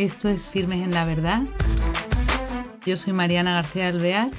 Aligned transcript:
Esto 0.00 0.30
es 0.30 0.40
Firmes 0.48 0.82
en 0.82 0.94
la 0.94 1.04
Verdad. 1.04 1.42
Yo 2.86 2.96
soy 2.96 3.12
Mariana 3.12 3.52
García 3.52 3.88
Alvear. 3.88 4.30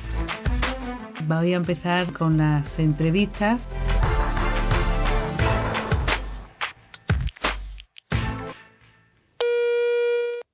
Voy 1.28 1.54
a 1.54 1.58
empezar 1.58 2.13
con 2.13 2.40
las 2.40 2.65
entrevistas. 2.79 3.62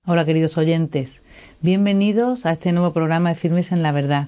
Hola 0.05 0.25
queridos 0.25 0.57
oyentes, 0.57 1.09
bienvenidos 1.61 2.45
a 2.45 2.51
este 2.51 2.73
nuevo 2.73 2.91
programa 2.91 3.29
de 3.29 3.35
Firmes 3.35 3.71
en 3.71 3.83
la 3.83 3.93
Verdad. 3.93 4.27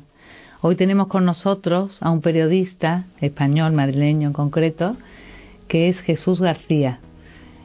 Hoy 0.61 0.77
tenemos 0.77 1.07
con 1.07 1.25
nosotros 1.25 1.97
a 1.99 2.09
un 2.09 2.21
periodista 2.21 3.03
español, 3.19 3.73
madrileño 3.73 4.29
en 4.29 4.33
concreto, 4.33 4.95
que 5.67 5.89
es 5.89 5.99
Jesús 5.99 6.39
García. 6.39 6.99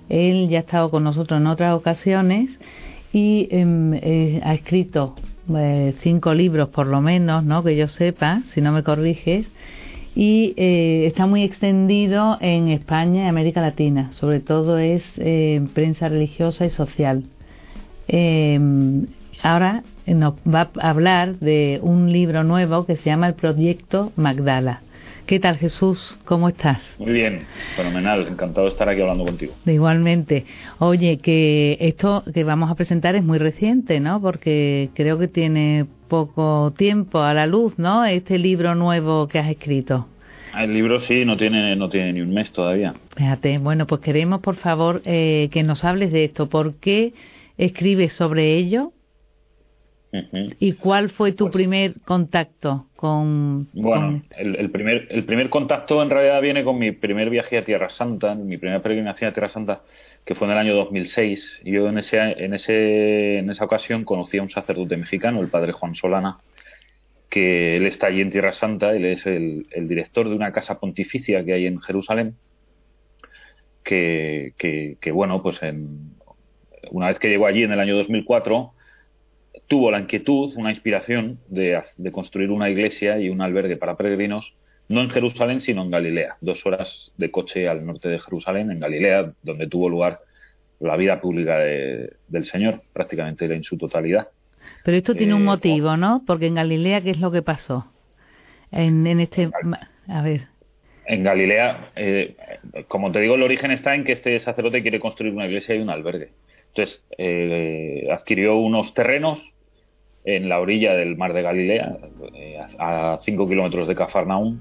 Él 0.09 0.49
ya 0.49 0.59
ha 0.59 0.61
estado 0.63 0.91
con 0.91 1.05
nosotros 1.05 1.41
en 1.41 1.47
otras 1.47 1.75
ocasiones 1.75 2.51
y 3.15 3.47
em, 3.53 3.95
eh, 3.95 4.41
ha 4.43 4.55
escrito 4.55 5.15
eh, 5.57 5.95
cinco 6.03 6.35
libros 6.35 6.69
por 6.71 6.89
lo 6.89 7.01
menos, 7.01 7.45
¿no? 7.45 7.63
que 7.63 7.77
yo 7.77 7.87
sepa, 7.87 8.43
si 8.53 8.61
no 8.61 8.73
me 8.73 8.83
corriges, 8.83 9.47
y 10.17 10.53
eh, 10.57 11.07
está 11.07 11.27
muy 11.27 11.45
extendido 11.45 12.39
en 12.41 12.69
España 12.69 13.25
y 13.25 13.29
América 13.29 13.61
Latina, 13.61 14.11
sobre 14.13 14.41
todo 14.41 14.79
es 14.79 15.05
prensa 15.73 16.09
religiosa 16.09 16.67
y 16.67 16.71
social. 16.71 17.25
Em, 18.09 19.07
ahora 19.43 19.85
nos 20.07 20.35
va 20.43 20.71
a 20.81 20.91
hablar 20.91 21.39
de 21.39 21.79
un 21.83 22.13
libro 22.13 22.43
nuevo 22.43 22.85
que 22.85 22.97
se 22.97 23.11
llama 23.11 23.29
El 23.29 23.35
Proyecto 23.35 24.13
Magdala. 24.17 24.83
¿Qué 25.27 25.41
tal 25.41 25.57
Jesús? 25.57 26.19
¿Cómo 26.27 26.51
estás? 26.51 26.83
Muy 26.99 27.13
bien, 27.13 27.47
fenomenal, 27.77 28.27
encantado 28.27 28.67
de 28.67 28.73
estar 28.73 28.91
aquí 28.91 29.01
hablando 29.01 29.25
contigo. 29.25 29.55
Igualmente. 29.65 30.45
Oye, 30.79 31.17
que 31.17 31.79
esto 31.81 32.25
que 32.35 32.45
vamos 32.45 32.71
a 32.71 32.75
presentar 32.75 33.15
es 33.15 33.25
muy 33.25 33.39
reciente, 33.39 34.01
¿no? 34.01 34.21
Porque 34.21 34.91
creo 34.95 35.19
que 35.19 35.29
tiene 35.29 35.87
poco 36.09 36.75
tiempo 36.77 37.21
a 37.21 37.33
la 37.33 37.47
luz, 37.47 37.73
¿no? 37.79 38.05
Este 38.05 38.39
libro 38.39 38.75
nuevo 38.75 39.27
que 39.27 39.39
has 39.39 39.49
escrito. 39.49 40.07
El 40.59 40.75
libro 40.75 41.01
sí, 41.01 41.25
no 41.25 41.39
tiene, 41.39 41.75
no 41.75 41.89
tiene 41.89 42.13
ni 42.13 42.21
un 42.21 42.35
mes 42.35 42.53
todavía. 42.53 42.95
Fíjate, 43.17 43.57
bueno, 43.57 43.87
pues 43.87 44.03
queremos 44.03 44.41
por 44.41 44.57
favor 44.57 45.01
eh, 45.07 45.49
que 45.51 45.63
nos 45.63 45.85
hables 45.85 46.13
de 46.13 46.25
esto. 46.25 46.51
¿Por 46.51 46.75
qué 46.75 47.15
escribes 47.57 48.13
sobre 48.13 48.57
ello? 48.57 48.93
¿Y 50.61 50.75
cuál 50.75 51.11
fue 51.11 51.33
tu 51.33 51.47
pues 51.47 51.55
primer 51.55 51.95
contacto 52.05 52.87
con...? 52.95 53.69
Bueno, 53.73 54.23
El, 54.37 54.71
primer, 54.71 55.09
el 55.11 55.25
primer 55.25 55.51
contacto 55.51 56.03
en 56.03 56.11
realidad 56.11 56.41
viene 56.41 56.63
con 56.63 56.79
mi 56.79 56.93
primer 56.93 57.31
viaje 57.31 57.59
a 57.59 57.65
Tierra 57.65 57.91
Santa, 57.91 58.35
mi 58.35 58.57
primera 58.57 58.81
peregrinación 58.81 59.31
a 59.31 59.35
Tierra 59.35 59.49
Santa, 59.49 59.83
que 60.25 60.35
fue 60.35 60.47
en 60.47 60.53
el 60.53 60.59
año 60.59 60.75
2006. 60.77 61.63
Yo 61.65 61.89
en, 61.89 61.99
ese, 61.99 62.19
en, 62.19 62.55
ese, 62.55 63.39
en 63.39 63.51
esa 63.51 63.65
ocasión 63.65 64.05
conocí 64.05 64.39
a 64.39 64.43
un 64.43 64.51
sacerdote 64.51 64.97
mexicano, 64.97 65.41
el 65.41 65.49
padre 65.49 65.73
Juan 65.73 65.95
Solana, 65.97 66.39
que 67.29 67.77
él 67.77 67.87
está 67.87 68.07
allí 68.07 68.21
en 68.21 68.31
Tierra 68.31 68.53
Santa, 68.53 68.95
él 68.95 69.05
es 69.07 69.27
el, 69.27 69.67
director 69.89 70.29
de 70.29 70.37
una 70.37 70.53
casa 70.53 70.79
pontificia 70.79 71.45
que 71.45 71.55
hay 71.55 71.67
en 71.67 71.81
Jerusalén, 71.81 72.37
que, 73.83 74.53
que, 74.57 75.11
bueno, 75.11 75.43
pues 75.43 75.61
en, 75.65 76.13
una 76.93 77.09
vez 77.09 77.19
que 77.19 77.29
llegó 77.29 77.47
allí 77.47 77.65
en 77.65 77.73
el 77.73 77.81
año 77.81 77.97
2004, 77.97 78.74
tuvo 79.69 79.91
la 79.91 80.01
inquietud, 80.01 80.53
una 80.57 80.71
inspiración 80.71 81.39
de, 81.49 81.83
construir 82.13 82.51
una 82.51 82.71
iglesia 82.71 83.19
y 83.19 83.31
un 83.31 83.41
albergue 83.41 83.77
para 83.77 83.97
peregrinos, 83.97 84.55
no 84.89 85.01
en 85.01 85.11
Jerusalén, 85.11 85.61
sino 85.61 85.83
en 85.83 85.91
Galilea, 85.91 86.37
dos 86.41 86.65
horas 86.67 87.13
de 87.17 87.31
coche 87.31 87.69
al 87.69 87.87
norte 87.87 88.09
de 88.09 88.21
Jerusalén, 88.21 88.71
en 88.71 88.81
Galilea, 88.81 89.29
donde 89.43 89.67
tuvo 89.67 89.89
lugar 89.89 90.21
la 90.81 90.97
vida 90.97 91.21
pública 91.21 91.59
del 91.59 92.45
Señor, 92.45 92.83
prácticamente 92.93 93.47
en 93.47 93.65
su 93.65 93.79
totalidad. 93.79 94.29
Pero 94.85 94.97
esto 94.97 95.15
tiene 95.15 95.35
un 95.35 95.43
eh, 95.43 95.47
motivo, 95.47 95.97
¿no? 95.97 96.23
Porque 96.27 96.47
en 96.47 96.55
Galilea, 96.55 97.01
¿qué 97.01 97.11
es 97.11 97.19
lo 97.19 97.31
que 97.31 97.43
pasó? 97.43 97.87
En, 98.71 99.07
este. 99.21 99.51
A 100.09 100.23
ver. 100.23 100.49
En 101.07 101.23
Galilea, 101.23 101.91
eh, 101.97 102.37
como 102.89 103.13
te 103.13 103.21
digo, 103.21 103.37
el 103.37 103.43
origen 103.43 103.71
está 103.71 103.95
en 103.95 104.05
que 104.05 104.13
este 104.13 104.39
sacerdote 104.41 104.83
quiere 104.83 105.01
construir 105.01 105.33
una 105.33 105.47
iglesia 105.47 105.75
y 105.75 105.81
un 105.81 105.91
albergue. 105.91 106.31
Entonces, 106.69 107.03
eh, 107.19 108.09
adquirió 108.11 108.57
unos 108.57 108.95
terrenos 108.95 109.54
en 110.25 110.49
la 110.49 110.59
orilla 110.61 110.95
del 110.95 111.17
mar 111.17 111.35
de 111.35 111.43
Galilea, 111.43 111.99
eh, 112.35 112.59
a 112.79 113.19
5 113.21 113.49
kilómetros 113.49 113.87
de 113.87 113.95
Cafarnaum. 113.95 114.59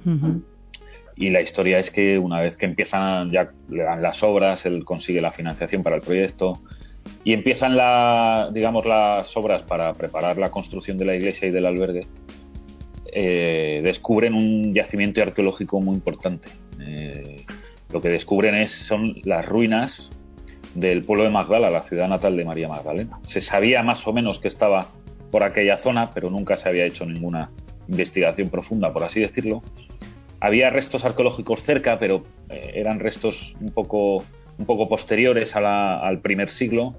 Y 1.15 1.29
la 1.29 1.41
historia 1.41 1.79
es 1.79 1.89
que 1.89 2.17
una 2.17 2.41
vez 2.41 2.57
que 2.57 2.65
empiezan, 2.65 3.31
ya 3.31 3.51
le 3.69 3.83
dan 3.83 4.01
las 4.01 4.23
obras, 4.23 4.65
él 4.65 4.83
consigue 4.83 5.21
la 5.21 5.31
financiación 5.31 5.83
para 5.83 5.95
el 5.97 6.01
proyecto 6.01 6.59
y 7.23 7.33
empiezan 7.33 7.77
la, 7.77 8.49
digamos, 8.51 8.85
las 8.85 9.35
obras 9.37 9.61
para 9.63 9.93
preparar 9.93 10.37
la 10.37 10.49
construcción 10.51 10.97
de 10.97 11.05
la 11.05 11.15
iglesia 11.15 11.47
y 11.47 11.51
del 11.51 11.65
albergue. 11.65 12.07
Eh, 13.15 13.81
descubren 13.83 14.33
un 14.33 14.73
yacimiento 14.73 15.21
arqueológico 15.21 15.79
muy 15.79 15.95
importante. 15.95 16.49
lo 17.91 18.01
que 18.01 18.09
descubren 18.09 18.55
es, 18.55 18.71
son 18.71 19.15
las 19.23 19.45
ruinas 19.45 20.09
del 20.73 21.03
pueblo 21.03 21.23
de 21.23 21.29
Magdala, 21.29 21.69
la 21.69 21.83
ciudad 21.83 22.07
natal 22.07 22.35
de 22.35 22.43
María 22.43 22.67
Magdalena. 22.67 23.19
Se 23.27 23.39
sabía 23.39 23.83
más 23.83 24.05
o 24.07 24.13
menos 24.13 24.39
que 24.39 24.47
estaba 24.47 24.89
por 25.33 25.41
aquella 25.41 25.79
zona, 25.79 26.11
pero 26.13 26.29
nunca 26.29 26.57
se 26.57 26.69
había 26.69 26.85
hecho 26.85 27.07
ninguna 27.07 27.49
investigación 27.87 28.49
profunda, 28.49 28.93
por 28.93 29.03
así 29.03 29.19
decirlo. 29.19 29.63
Había 30.39 30.69
restos 30.69 31.03
arqueológicos 31.05 31.63
cerca, 31.63 31.97
pero 31.97 32.23
eh, 32.49 32.73
eran 32.75 32.99
restos 32.99 33.55
un 33.59 33.71
poco, 33.71 34.23
un 34.59 34.65
poco 34.67 34.87
posteriores 34.87 35.55
al 35.55 36.19
primer 36.19 36.51
siglo. 36.51 36.93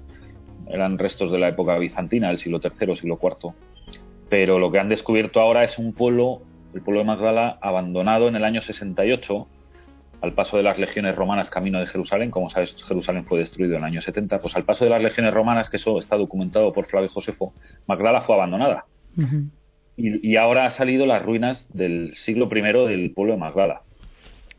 Eran 0.67 0.97
restos 0.97 1.31
de 1.31 1.39
la 1.39 1.47
época 1.47 1.77
bizantina, 1.77 2.27
del 2.27 2.39
siglo 2.39 2.59
III, 2.61 2.97
siglo 2.97 3.17
IV. 3.23 3.53
Pero 4.27 4.59
lo 4.59 4.69
que 4.69 4.79
han 4.79 4.89
descubierto 4.89 5.39
ahora 5.39 5.63
es 5.63 5.77
un 5.77 5.93
pueblo, 5.93 6.41
el 6.73 6.81
pueblo 6.81 6.99
de 6.99 7.05
Magdala, 7.05 7.57
abandonado 7.61 8.27
en 8.27 8.35
el 8.35 8.43
año 8.43 8.61
68 8.61 9.47
al 10.25 10.33
paso 10.33 10.57
de 10.57 10.63
las 10.63 10.77
legiones 10.77 11.15
romanas 11.15 11.49
camino 11.49 11.79
de 11.79 11.87
Jerusalén, 11.87 12.31
como 12.31 12.49
sabes, 12.49 12.75
Jerusalén 12.87 13.25
fue 13.25 13.39
destruido 13.39 13.75
en 13.75 13.79
el 13.79 13.85
año 13.85 14.01
70, 14.01 14.41
pues 14.41 14.55
al 14.55 14.65
paso 14.65 14.83
de 14.83 14.89
las 14.89 15.01
legiones 15.01 15.33
romanas, 15.33 15.69
que 15.69 15.77
eso 15.77 15.99
está 15.99 16.17
documentado 16.17 16.73
por 16.73 16.85
Flavio 16.87 17.09
Josefo, 17.09 17.53
Magdala 17.87 18.21
fue 18.21 18.35
abandonada. 18.35 18.85
y, 19.95 20.35
ahora 20.35 20.65
ha 20.65 20.71
salido 20.71 21.05
las 21.05 21.23
ruinas 21.23 21.65
del 21.73 22.13
siglo 22.15 22.49
I 22.51 22.61
del 22.89 23.11
pueblo 23.11 23.33
de 23.33 23.39
Magdala. 23.39 23.81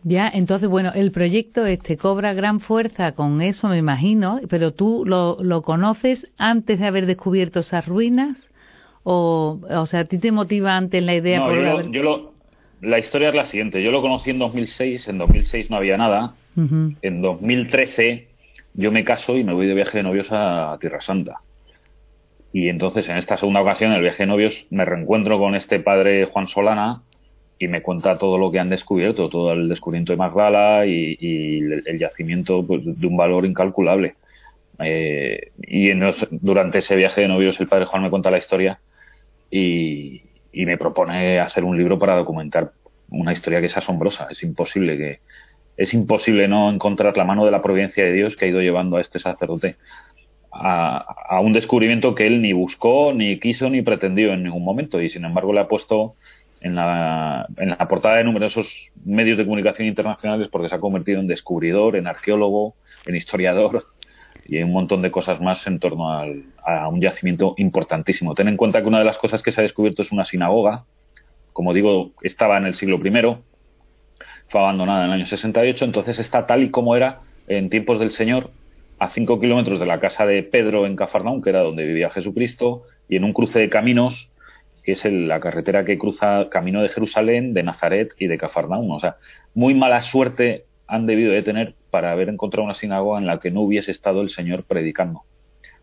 Ya, 0.02 0.28
entonces, 0.28 0.68
bueno, 0.68 0.92
el 0.94 1.10
proyecto 1.10 1.66
este 1.66 1.96
cobra 1.96 2.32
gran 2.32 2.60
fuerza 2.60 3.12
con 3.12 3.42
eso, 3.42 3.68
me 3.68 3.76
imagino, 3.76 4.40
pero 4.48 4.72
tú 4.72 5.04
lo, 5.04 5.36
lo 5.42 5.62
conoces 5.62 6.28
antes 6.38 6.78
de 6.78 6.86
haber 6.86 7.06
descubierto 7.06 7.60
esas 7.60 7.86
ruinas, 7.86 8.48
o, 9.02 9.60
o 9.68 9.86
sea, 9.86 10.00
¿a 10.00 10.04
ti 10.04 10.18
te 10.18 10.30
motiva 10.30 10.76
antes 10.76 11.02
la 11.02 11.14
idea? 11.14 11.40
No, 11.40 11.46
por 11.46 11.90
yo 11.90 12.02
lo 12.02 12.35
la 12.80 12.98
historia 12.98 13.30
es 13.30 13.34
la 13.34 13.46
siguiente. 13.46 13.82
Yo 13.82 13.90
lo 13.90 14.02
conocí 14.02 14.30
en 14.30 14.38
2006, 14.38 15.08
en 15.08 15.18
2006 15.18 15.70
no 15.70 15.76
había 15.76 15.96
nada. 15.96 16.34
En 16.56 17.20
2013 17.20 18.28
yo 18.74 18.92
me 18.92 19.04
caso 19.04 19.36
y 19.36 19.44
me 19.44 19.52
voy 19.52 19.66
de 19.66 19.74
viaje 19.74 19.98
de 19.98 20.04
novios 20.04 20.28
a 20.30 20.76
Tierra 20.80 21.00
Santa. 21.00 21.40
Y 22.52 22.68
entonces 22.68 23.08
en 23.08 23.16
esta 23.16 23.36
segunda 23.36 23.60
ocasión, 23.60 23.90
en 23.90 23.96
el 23.96 24.02
viaje 24.02 24.22
de 24.22 24.28
novios, 24.28 24.66
me 24.70 24.84
reencuentro 24.84 25.38
con 25.38 25.54
este 25.54 25.80
padre 25.80 26.24
Juan 26.26 26.46
Solana 26.46 27.02
y 27.58 27.68
me 27.68 27.82
cuenta 27.82 28.18
todo 28.18 28.38
lo 28.38 28.50
que 28.50 28.58
han 28.58 28.70
descubierto, 28.70 29.28
todo 29.28 29.52
el 29.52 29.68
descubrimiento 29.68 30.12
de 30.12 30.18
Magdala 30.18 30.86
y, 30.86 31.58
el, 31.60 31.98
yacimiento 31.98 32.66
pues, 32.66 32.82
de 32.84 33.06
un 33.06 33.16
valor 33.16 33.46
incalculable. 33.46 34.14
Eh, 34.78 35.52
y 35.66 35.90
durante 36.30 36.78
ese 36.78 36.96
viaje 36.96 37.22
de 37.22 37.28
novios 37.28 37.58
el 37.60 37.68
padre 37.68 37.86
Juan 37.86 38.02
me 38.02 38.10
cuenta 38.10 38.30
la 38.30 38.38
historia 38.38 38.78
y, 39.50 40.22
y 40.56 40.64
me 40.64 40.78
propone 40.78 41.38
hacer 41.38 41.64
un 41.64 41.76
libro 41.76 41.98
para 41.98 42.16
documentar 42.16 42.72
una 43.10 43.34
historia 43.34 43.60
que 43.60 43.66
es 43.66 43.76
asombrosa. 43.76 44.26
Es 44.30 44.42
imposible 44.42 44.96
que 44.96 45.20
es 45.76 45.92
imposible 45.92 46.48
no 46.48 46.70
encontrar 46.70 47.14
la 47.14 47.24
mano 47.24 47.44
de 47.44 47.50
la 47.50 47.60
providencia 47.60 48.02
de 48.02 48.12
Dios 48.14 48.36
que 48.36 48.46
ha 48.46 48.48
ido 48.48 48.62
llevando 48.62 48.96
a 48.96 49.02
este 49.02 49.18
sacerdote 49.18 49.76
a, 50.50 51.40
un 51.42 51.52
descubrimiento 51.52 52.14
que 52.14 52.26
él 52.26 52.40
ni 52.40 52.54
buscó, 52.54 53.12
ni 53.12 53.38
quiso, 53.38 53.68
ni 53.68 53.82
pretendió 53.82 54.32
en 54.32 54.44
ningún 54.44 54.64
momento 54.64 55.02
y 55.02 55.10
sin 55.10 55.26
embargo 55.26 55.52
le 55.52 55.60
ha 55.60 55.68
puesto 55.68 56.14
en 56.62 56.74
la, 56.74 57.46
en 57.58 57.68
la 57.68 57.86
portada 57.86 58.16
de 58.16 58.24
numerosos 58.24 58.90
medios 59.04 59.36
de 59.36 59.44
comunicación 59.44 59.86
internacionales 59.86 60.48
porque 60.48 60.70
se 60.70 60.74
ha 60.74 60.80
convertido 60.80 61.20
en 61.20 61.26
descubridor, 61.26 61.96
en 61.96 62.06
arqueólogo, 62.06 62.76
en 63.04 63.14
historiador 63.14 63.82
y 64.48 64.62
un 64.62 64.72
montón 64.72 65.02
de 65.02 65.10
cosas 65.10 65.40
más 65.40 65.66
en 65.66 65.78
torno 65.78 66.10
a 66.10 66.88
un 66.88 67.00
yacimiento 67.00 67.54
importantísimo. 67.58 68.34
Ten 68.34 68.48
en 68.48 68.56
cuenta 68.56 68.80
que 68.80 68.88
una 68.88 68.98
de 68.98 69.04
las 69.04 69.18
cosas 69.18 69.42
que 69.42 69.52
se 69.52 69.60
ha 69.60 69.62
descubierto 69.62 70.02
es 70.02 70.12
una 70.12 70.24
sinagoga, 70.24 70.84
como 71.52 71.72
digo, 71.72 72.12
estaba 72.22 72.58
en 72.58 72.66
el 72.66 72.74
siglo 72.74 73.00
I, 73.04 73.38
fue 74.48 74.60
abandonada 74.60 75.04
en 75.04 75.06
el 75.06 75.12
año 75.12 75.26
68, 75.26 75.84
entonces 75.84 76.18
está 76.18 76.46
tal 76.46 76.62
y 76.62 76.70
como 76.70 76.96
era 76.96 77.20
en 77.48 77.70
tiempos 77.70 77.98
del 77.98 78.12
Señor, 78.12 78.50
a 78.98 79.10
cinco 79.10 79.40
kilómetros 79.40 79.80
de 79.80 79.86
la 79.86 80.00
casa 80.00 80.26
de 80.26 80.42
Pedro 80.42 80.86
en 80.86 80.96
Cafarnaún, 80.96 81.42
que 81.42 81.50
era 81.50 81.60
donde 81.60 81.86
vivía 81.86 82.10
Jesucristo, 82.10 82.84
y 83.08 83.16
en 83.16 83.24
un 83.24 83.32
cruce 83.32 83.58
de 83.58 83.68
caminos, 83.68 84.30
que 84.82 84.92
es 84.92 85.04
la 85.04 85.40
carretera 85.40 85.84
que 85.84 85.98
cruza 85.98 86.48
camino 86.48 86.82
de 86.82 86.88
Jerusalén, 86.88 87.54
de 87.54 87.62
Nazaret 87.62 88.12
y 88.18 88.26
de 88.26 88.38
Cafarnaún. 88.38 88.90
O 88.90 89.00
sea, 89.00 89.16
muy 89.54 89.74
mala 89.74 90.02
suerte 90.02 90.64
han 90.86 91.06
debido 91.06 91.32
de 91.32 91.42
tener 91.42 91.74
para 91.96 92.12
haber 92.12 92.28
encontrado 92.28 92.66
una 92.66 92.74
sinagoga 92.74 93.18
en 93.18 93.26
la 93.26 93.40
que 93.40 93.50
no 93.50 93.62
hubiese 93.62 93.90
estado 93.90 94.20
el 94.20 94.28
Señor 94.28 94.64
predicando. 94.64 95.22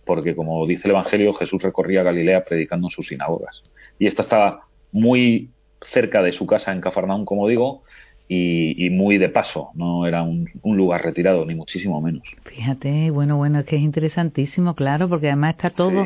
porque 0.05 0.35
como 0.35 0.63
dice 0.67 0.87
el 0.87 0.91
Evangelio, 0.91 1.33
Jesús 1.33 1.63
recorría 1.63 2.03
Galilea 2.03 2.45
predicando 2.45 2.85
en 2.85 2.91
sus 2.91 3.07
sinagogas. 3.07 3.63
Y 3.97 4.05
esta 4.05 4.21
estaba 4.21 4.67
muy 4.91 5.49
cerca 5.81 6.21
de 6.21 6.31
su 6.31 6.45
casa 6.45 6.71
en 6.71 6.81
Cafarnaún, 6.81 7.25
como 7.25 7.47
digo, 7.47 7.81
y, 8.27 8.91
muy 8.91 9.17
de 9.17 9.29
paso, 9.29 9.71
no 9.73 10.05
era 10.05 10.21
un, 10.21 10.47
lugar 10.63 11.03
retirado, 11.03 11.47
ni 11.47 11.55
muchísimo 11.55 11.99
menos. 11.99 12.21
Fíjate, 12.43 13.09
bueno, 13.09 13.37
bueno, 13.37 13.59
es 13.61 13.65
que 13.65 13.77
es 13.77 13.81
interesantísimo, 13.81 14.75
claro, 14.75 15.09
porque 15.09 15.29
además 15.29 15.55
está 15.55 15.71
todo, 15.71 16.05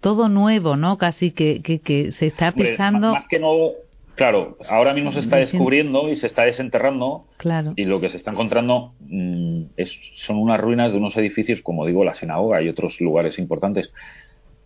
todo 0.00 0.28
nuevo, 0.28 0.76
¿no? 0.76 0.98
Casi 0.98 1.32
que, 1.32 1.62
que, 1.62 2.12
se 2.12 2.28
está 2.28 2.52
pisando. 2.52 3.12
más, 3.12 3.26
que 3.26 3.40
no, 3.40 3.72
claro, 4.18 4.58
ahora 4.68 4.92
mismo 4.92 5.12
se 5.12 5.20
está 5.20 5.36
descubriendo 5.36 6.10
y 6.10 6.16
se 6.16 6.26
está 6.26 6.42
desenterrando. 6.42 7.24
Claro. 7.38 7.72
Y 7.76 7.84
lo 7.84 8.00
que 8.00 8.08
se 8.08 8.18
está 8.18 8.32
encontrando 8.32 8.92
mm, 9.00 9.62
es, 9.76 9.96
son 10.16 10.38
unas 10.38 10.60
ruinas 10.60 10.92
de 10.92 10.98
unos 10.98 11.16
edificios, 11.16 11.62
como 11.62 11.86
digo, 11.86 12.04
la 12.04 12.14
sinagoga 12.14 12.60
y 12.60 12.68
otros 12.68 13.00
lugares 13.00 13.38
importantes, 13.38 13.92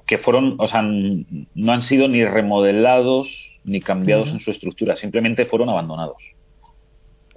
que 0.06 0.19
fueron, 0.19 0.56
o 0.58 0.66
sea, 0.66 0.82
no 0.82 1.72
han 1.72 1.82
sido 1.82 2.08
ni 2.08 2.25
remodelados 2.25 3.60
ni 3.64 3.81
cambiados 3.81 4.31
en 4.31 4.40
su 4.40 4.50
estructura, 4.50 4.96
simplemente 4.96 5.46
fueron 5.46 5.69
abandonados. 5.69 6.22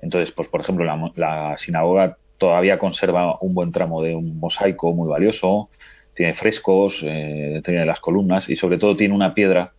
Entonces, 0.01 0.31
pues 0.31 0.47
por 0.47 0.61
ejemplo, 0.61 0.85
la, 1.15 1.55
sinagoga 1.57 2.17
todavía 2.37 2.79
conserva 2.79 3.37
un 3.41 3.53
buen 3.53 3.71
tramo 3.71 4.01
de 4.01 4.15
un 4.15 4.39
mosaico 4.39 4.93
muy 4.93 5.07
valioso, 5.07 5.69
tiene 6.15 6.33
frescos, 6.33 6.99
eh, 7.03 7.61
tiene 7.63 7.85
las 7.85 7.99
columnas 7.99 8.49
y 8.49 8.55
sobre 8.55 8.77
todo 8.77 8.95
tiene 8.95 9.13
una 9.13 9.33
piedra 9.33 9.74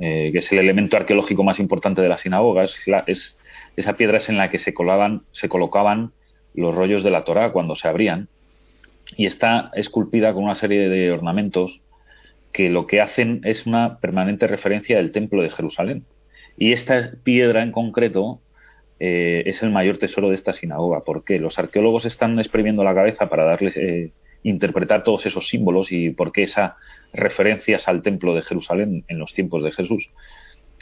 eh, 0.00 0.30
que 0.32 0.38
es 0.38 0.52
el 0.52 0.58
elemento 0.58 0.96
arqueológico 0.96 1.44
más 1.44 1.58
importante 1.58 2.02
de 2.02 2.08
la 2.08 2.18
sinagoga. 2.18 2.64
Es, 3.06 3.36
esa 3.76 3.96
piedra 3.96 4.18
es 4.18 4.28
en 4.28 4.36
la 4.36 4.50
que 4.50 4.58
se, 4.58 4.74
colaban, 4.74 5.22
se 5.32 5.48
colocaban 5.48 6.12
los 6.54 6.74
rollos 6.74 7.02
de 7.02 7.10
la 7.10 7.24
Torá 7.24 7.52
cuando 7.52 7.76
se 7.76 7.88
abrían 7.88 8.28
y 9.16 9.26
está 9.26 9.70
esculpida 9.74 10.34
con 10.34 10.44
una 10.44 10.54
serie 10.54 10.88
de 10.88 11.10
ornamentos 11.10 11.80
que 12.52 12.70
lo 12.70 12.86
que 12.86 13.00
hacen 13.00 13.40
es 13.44 13.66
una 13.66 13.98
permanente 13.98 14.46
referencia 14.46 14.96
del 14.96 15.12
templo 15.12 15.42
de 15.42 15.50
Jerusalén. 15.50 16.04
Y 16.56 16.72
esta 16.72 17.12
piedra 17.22 17.62
en 17.62 17.72
concreto 17.72 18.40
eh, 19.00 19.44
es 19.46 19.62
el 19.62 19.70
mayor 19.70 19.98
tesoro 19.98 20.28
de 20.28 20.34
esta 20.34 20.52
sinagoga. 20.52 21.02
porque 21.04 21.38
Los 21.38 21.58
arqueólogos 21.58 22.04
están 22.04 22.38
exprimiendo 22.38 22.84
la 22.84 22.94
cabeza 22.94 23.28
para 23.28 23.44
darles, 23.44 23.76
eh, 23.76 24.10
interpretar 24.42 25.04
todos 25.04 25.26
esos 25.26 25.48
símbolos 25.48 25.92
y 25.92 26.10
por 26.10 26.32
qué 26.32 26.44
esas 26.44 26.72
referencias 27.12 27.88
al 27.88 28.02
templo 28.02 28.34
de 28.34 28.42
Jerusalén 28.42 29.04
en 29.08 29.18
los 29.18 29.34
tiempos 29.34 29.62
de 29.64 29.72
Jesús. 29.72 30.08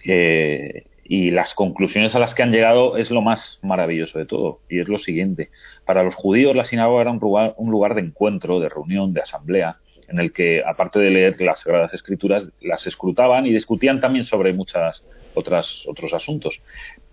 Eh, 0.04 0.84
y 1.08 1.30
las 1.30 1.54
conclusiones 1.54 2.14
a 2.14 2.18
las 2.18 2.34
que 2.34 2.42
han 2.42 2.50
llegado 2.50 2.96
es 2.96 3.10
lo 3.10 3.22
más 3.22 3.60
maravilloso 3.62 4.18
de 4.18 4.26
todo, 4.26 4.60
y 4.68 4.80
es 4.80 4.88
lo 4.88 4.98
siguiente. 4.98 5.50
Para 5.84 6.02
los 6.02 6.14
judíos 6.14 6.56
la 6.56 6.64
sinagoga 6.64 7.02
era 7.02 7.10
un 7.12 7.18
lugar, 7.18 7.54
un 7.58 7.70
lugar 7.70 7.94
de 7.94 8.00
encuentro, 8.00 8.58
de 8.58 8.68
reunión, 8.68 9.12
de 9.12 9.20
asamblea, 9.20 9.76
en 10.08 10.18
el 10.18 10.32
que, 10.32 10.62
aparte 10.64 10.98
de 10.98 11.10
leer 11.10 11.40
las 11.40 11.60
Sagradas 11.60 11.94
Escrituras, 11.94 12.48
las 12.60 12.86
escrutaban 12.86 13.46
y 13.46 13.52
discutían 13.52 14.00
también 14.00 14.24
sobre 14.24 14.52
muchas 14.52 15.04
otras 15.34 15.84
otros 15.86 16.12
asuntos. 16.12 16.60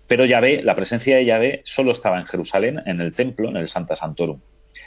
Pero 0.06 0.24
Yahvé, 0.24 0.62
la 0.62 0.74
presencia 0.74 1.16
de 1.16 1.24
Yahvé 1.24 1.62
solo 1.64 1.92
estaba 1.92 2.20
en 2.20 2.26
Jerusalén, 2.26 2.82
en 2.86 3.00
el 3.00 3.14
templo, 3.14 3.48
en 3.48 3.56
el 3.56 3.68
Santa 3.68 3.96
Santorum. 3.96 4.40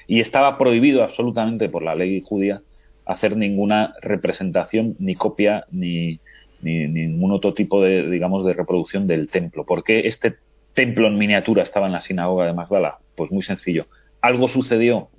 Y 0.07 0.21
estaba 0.21 0.57
prohibido 0.57 1.03
absolutamente 1.03 1.69
por 1.69 1.83
la 1.83 1.95
ley 1.95 2.21
judía 2.21 2.61
hacer 3.05 3.37
ninguna 3.37 3.93
representación, 4.01 4.95
ni 4.99 5.15
copia, 5.15 5.65
ni, 5.71 6.19
ni, 6.61 6.87
ningún 6.87 7.31
otro 7.31 7.53
tipo 7.53 7.81
de, 7.81 8.09
digamos, 8.09 8.45
de 8.45 8.53
reproducción 8.53 9.07
del 9.07 9.29
templo. 9.29 9.65
¿Por 9.65 9.83
qué 9.83 10.07
este 10.07 10.35
templo 10.73 11.07
en 11.07 11.17
miniatura 11.17 11.63
estaba 11.63 11.87
en 11.87 11.93
la 11.93 12.01
sinagoga 12.01 12.45
de 12.45 12.53
Magdala? 12.53 12.97
Pues 13.15 13.31
muy 13.31 13.43
sencillo. 13.43 13.87
Algo 14.21 14.47
sucedió 14.47 15.09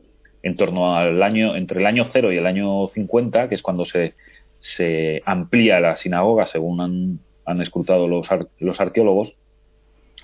en 0.42 0.56
torno 0.56 0.96
al 0.96 1.22
año, 1.22 1.56
entre 1.56 1.80
el 1.80 1.86
año 1.86 2.04
0 2.10 2.32
y 2.32 2.36
el 2.36 2.46
año 2.46 2.86
50, 2.88 3.48
que 3.48 3.54
es 3.54 3.62
cuando 3.62 3.84
se, 3.84 5.22
amplía 5.24 5.80
la 5.80 5.96
sinagoga, 5.96 6.46
según 6.46 6.80
han, 6.80 7.18
han 7.44 7.62
escrutado 7.62 8.06
los, 8.06 8.28
los 8.58 8.80
arqueólogos, 8.80 9.34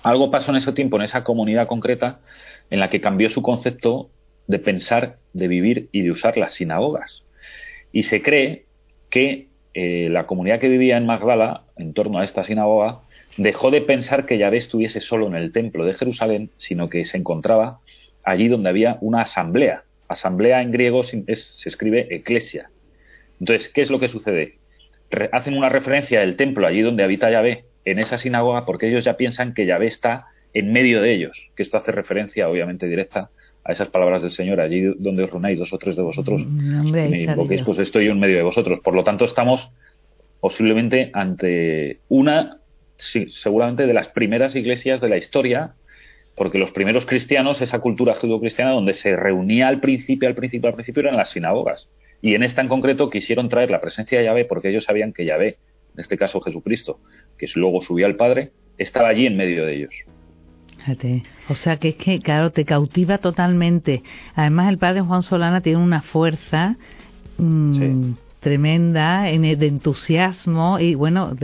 algo 0.03 0.29
pasó 0.29 0.51
en 0.51 0.57
ese 0.57 0.71
tiempo, 0.73 0.97
en 0.97 1.03
esa 1.03 1.23
comunidad 1.23 1.67
concreta, 1.67 2.19
en 2.69 2.79
la 2.79 2.89
que 2.89 3.01
cambió 3.01 3.29
su 3.29 3.41
concepto 3.41 4.09
de 4.47 4.59
pensar, 4.59 5.17
de 5.33 5.47
vivir 5.47 5.89
y 5.91 6.01
de 6.01 6.11
usar 6.11 6.37
las 6.37 6.53
sinagogas. 6.53 7.23
Y 7.91 8.03
se 8.03 8.21
cree 8.21 8.65
que 9.09 9.47
eh, 9.73 10.09
la 10.11 10.25
comunidad 10.25 10.59
que 10.59 10.69
vivía 10.69 10.97
en 10.97 11.05
Magdala, 11.05 11.63
en 11.77 11.93
torno 11.93 12.19
a 12.19 12.23
esta 12.23 12.43
sinagoga, 12.43 12.99
dejó 13.37 13.71
de 13.71 13.81
pensar 13.81 14.25
que 14.25 14.37
Yahvé 14.37 14.57
estuviese 14.57 15.01
solo 15.01 15.27
en 15.27 15.35
el 15.35 15.51
templo 15.51 15.85
de 15.85 15.93
Jerusalén, 15.93 16.49
sino 16.57 16.89
que 16.89 17.05
se 17.05 17.17
encontraba 17.17 17.79
allí 18.23 18.47
donde 18.47 18.69
había 18.69 18.97
una 19.01 19.21
asamblea. 19.21 19.83
Asamblea 20.07 20.61
en 20.61 20.71
griego 20.71 21.03
se 21.03 21.23
escribe 21.69 22.07
eclesia. 22.15 22.69
Entonces, 23.39 23.69
¿qué 23.69 23.81
es 23.81 23.89
lo 23.89 23.99
que 23.99 24.07
sucede? 24.07 24.55
hacen 25.31 25.55
una 25.55 25.69
referencia 25.69 26.19
del 26.19 26.35
templo 26.35 26.67
allí 26.67 26.81
donde 26.81 27.03
habita 27.03 27.29
Yahvé 27.29 27.65
en 27.85 27.99
esa 27.99 28.17
sinagoga 28.17 28.65
porque 28.65 28.89
ellos 28.89 29.05
ya 29.05 29.17
piensan 29.17 29.53
que 29.53 29.65
Yahvé 29.65 29.87
está 29.87 30.25
en 30.53 30.73
medio 30.73 31.01
de 31.01 31.13
ellos, 31.13 31.49
que 31.55 31.63
esto 31.63 31.77
hace 31.77 31.91
referencia 31.91 32.49
obviamente 32.49 32.87
directa 32.87 33.29
a 33.65 33.73
esas 33.73 33.89
palabras 33.89 34.21
del 34.21 34.31
Señor, 34.31 34.61
allí 34.61 34.81
donde 34.97 35.23
os 35.23 35.29
reunáis 35.29 35.59
dos 35.59 35.73
o 35.73 35.77
tres 35.77 35.95
de 35.95 36.03
vosotros, 36.03 36.41
mm, 36.45 36.91
me 36.91 37.23
invoquéis, 37.23 37.63
pues 37.63 37.79
estoy 37.79 38.07
en 38.07 38.19
medio 38.19 38.37
de 38.37 38.43
vosotros. 38.43 38.79
Por 38.79 38.93
lo 38.93 39.03
tanto, 39.03 39.25
estamos 39.25 39.69
posiblemente 40.39 41.09
ante 41.13 41.99
una, 42.07 42.59
sí, 42.97 43.25
seguramente 43.29 43.87
de 43.87 43.93
las 43.93 44.07
primeras 44.09 44.55
iglesias 44.55 45.01
de 45.01 45.09
la 45.09 45.17
historia, 45.17 45.73
porque 46.35 46.59
los 46.59 46.71
primeros 46.71 47.05
cristianos, 47.05 47.61
esa 47.61 47.79
cultura 47.79 48.13
judio-cristiana 48.13 48.71
donde 48.71 48.93
se 48.93 49.15
reunía 49.15 49.67
al 49.67 49.79
principio, 49.79 50.29
al 50.29 50.35
principio, 50.35 50.69
al 50.69 50.75
principio, 50.75 51.01
eran 51.01 51.17
las 51.17 51.31
sinagogas. 51.31 51.89
Y 52.21 52.35
en 52.35 52.43
esta 52.43 52.61
en 52.61 52.67
concreto 52.67 53.09
quisieron 53.09 53.49
traer 53.49 53.71
la 53.71 53.81
presencia 53.81 54.19
de 54.19 54.25
Yahvé 54.25 54.45
porque 54.45 54.69
ellos 54.69 54.83
sabían 54.83 55.11
que 55.11 55.25
Yahvé 55.25 55.57
en 55.95 56.01
este 56.01 56.17
caso 56.17 56.41
Jesucristo, 56.41 56.99
que 57.37 57.47
luego 57.55 57.81
subió 57.81 58.05
al 58.05 58.15
Padre, 58.15 58.51
estaba 58.77 59.07
allí 59.07 59.25
en 59.25 59.37
medio 59.37 59.65
de 59.65 59.75
ellos. 59.75 59.93
Fíjate. 60.85 61.23
O 61.49 61.55
sea 61.55 61.77
que 61.77 61.89
es 61.89 61.95
que, 61.95 62.19
claro, 62.19 62.51
te 62.51 62.63
cautiva 62.63 63.17
totalmente. 63.17 64.03
Además, 64.35 64.69
el 64.69 64.77
padre 64.77 65.01
Juan 65.01 65.23
Solana 65.23 65.61
tiene 65.61 65.79
una 65.79 66.03
fuerza 66.03 66.75
mm, 67.37 68.11
tremenda 68.39 69.23
de 69.23 69.67
entusiasmo 69.67 70.77
y, 70.79 70.93
bueno, 70.93 71.35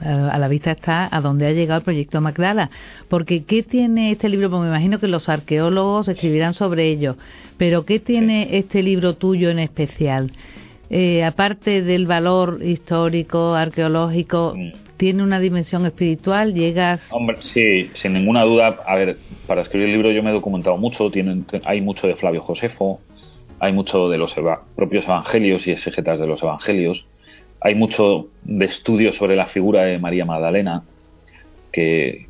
a, 0.00 0.38
la 0.38 0.48
vista 0.48 0.70
está 0.70 1.08
a 1.10 1.20
dónde 1.20 1.48
ha 1.48 1.52
llegado 1.52 1.78
el 1.78 1.84
proyecto 1.84 2.20
Magdala. 2.20 2.70
Porque, 3.08 3.42
¿qué 3.42 3.64
tiene 3.64 4.12
este 4.12 4.28
libro? 4.28 4.48
Porque 4.48 4.62
me 4.62 4.68
imagino 4.68 5.00
que 5.00 5.08
los 5.08 5.28
arqueólogos 5.28 6.06
escribirán 6.06 6.54
sobre 6.54 6.88
ello. 6.88 7.16
Pero, 7.56 7.84
¿qué 7.84 7.98
tiene 7.98 8.58
este 8.58 8.84
libro 8.84 9.14
tuyo 9.14 9.50
en 9.50 9.58
especial? 9.58 10.30
Eh, 10.88 11.24
aparte 11.24 11.82
del 11.82 12.06
valor 12.06 12.60
histórico, 12.62 13.54
arqueológico, 13.54 14.54
mm. 14.56 14.87
Tiene 14.98 15.22
una 15.22 15.40
dimensión 15.40 15.86
espiritual, 15.86 16.52
llegas... 16.52 17.00
Hombre, 17.10 17.38
sí, 17.40 17.88
sin 17.94 18.12
ninguna 18.12 18.42
duda. 18.42 18.80
A 18.84 18.96
ver, 18.96 19.16
para 19.46 19.62
escribir 19.62 19.86
el 19.86 19.94
libro 19.94 20.10
yo 20.10 20.22
me 20.22 20.30
he 20.30 20.34
documentado 20.34 20.76
mucho, 20.76 21.10
tienen, 21.10 21.46
hay 21.64 21.80
mucho 21.80 22.06
de 22.06 22.16
Flavio 22.16 22.42
Josefo, 22.42 23.00
hay 23.60 23.72
mucho 23.72 24.08
de 24.08 24.18
los 24.18 24.34
propios 24.76 25.04
evangelios 25.04 25.66
y 25.66 25.70
exegetas 25.70 26.18
de 26.18 26.26
los 26.26 26.42
evangelios, 26.42 27.06
hay 27.60 27.74
mucho 27.76 28.28
de 28.42 28.64
estudio 28.66 29.12
sobre 29.12 29.36
la 29.36 29.46
figura 29.46 29.84
de 29.84 29.98
María 29.98 30.24
Magdalena, 30.24 30.82
que, 31.72 32.26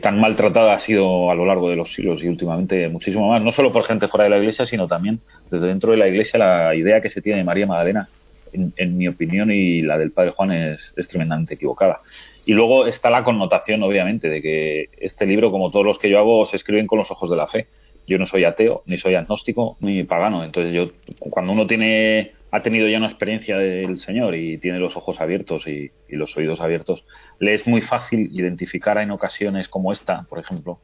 tan 0.00 0.20
maltratada 0.20 0.74
ha 0.74 0.78
sido 0.78 1.30
a 1.30 1.34
lo 1.34 1.44
largo 1.44 1.68
de 1.68 1.76
los 1.76 1.92
siglos 1.92 2.22
y 2.22 2.28
últimamente 2.28 2.88
muchísimo 2.88 3.28
más, 3.28 3.42
no 3.42 3.50
solo 3.50 3.72
por 3.72 3.82
gente 3.84 4.06
fuera 4.06 4.24
de 4.24 4.30
la 4.30 4.38
iglesia, 4.38 4.64
sino 4.64 4.86
también 4.86 5.20
desde 5.50 5.66
dentro 5.66 5.90
de 5.90 5.96
la 5.96 6.06
iglesia 6.06 6.38
la 6.38 6.74
idea 6.76 7.00
que 7.00 7.10
se 7.10 7.20
tiene 7.20 7.38
de 7.38 7.44
María 7.44 7.66
Magdalena, 7.66 8.08
en, 8.52 8.96
mi 8.96 9.08
opinión 9.08 9.50
y 9.50 9.82
la 9.82 9.98
del 9.98 10.12
padre 10.12 10.32
Juan 10.32 10.52
es, 10.52 10.94
tremendamente 11.08 11.54
equivocada. 11.54 12.00
Y 12.44 12.52
luego 12.52 12.86
está 12.86 13.10
la 13.10 13.24
connotación, 13.24 13.82
obviamente, 13.82 14.28
de 14.28 14.42
que 14.42 14.88
este 14.98 15.26
libro, 15.26 15.50
como 15.50 15.70
todos 15.70 15.86
los 15.86 15.98
que 15.98 16.10
yo 16.10 16.18
hago, 16.18 16.46
se 16.46 16.56
escriben 16.56 16.86
con 16.86 16.98
los 16.98 17.10
ojos 17.10 17.30
de 17.30 17.36
la 17.36 17.46
fe. 17.46 17.66
Yo 18.06 18.18
no 18.18 18.26
soy 18.26 18.44
ateo, 18.44 18.82
ni 18.86 18.98
soy 18.98 19.14
agnóstico, 19.14 19.76
ni 19.80 20.02
pagano. 20.02 20.42
Entonces 20.44 20.72
yo, 20.72 20.88
cuando 21.18 21.52
uno 21.52 21.66
tiene 21.66 22.32
ha 22.52 22.62
tenido 22.62 22.86
ya 22.86 22.98
una 22.98 23.06
experiencia 23.06 23.56
del 23.56 23.98
Señor 23.98 24.34
y 24.34 24.58
tiene 24.58 24.78
los 24.78 24.94
ojos 24.94 25.20
abiertos 25.20 25.66
y, 25.66 25.90
los 26.08 26.36
oídos 26.36 26.60
abiertos, 26.60 27.02
le 27.38 27.54
es 27.54 27.66
muy 27.66 27.80
fácil 27.80 28.28
identificar 28.30 28.98
en 28.98 29.10
ocasiones 29.10 29.68
como 29.68 29.90
esta, 29.90 30.24
por 30.28 30.38
ejemplo, 30.38 30.78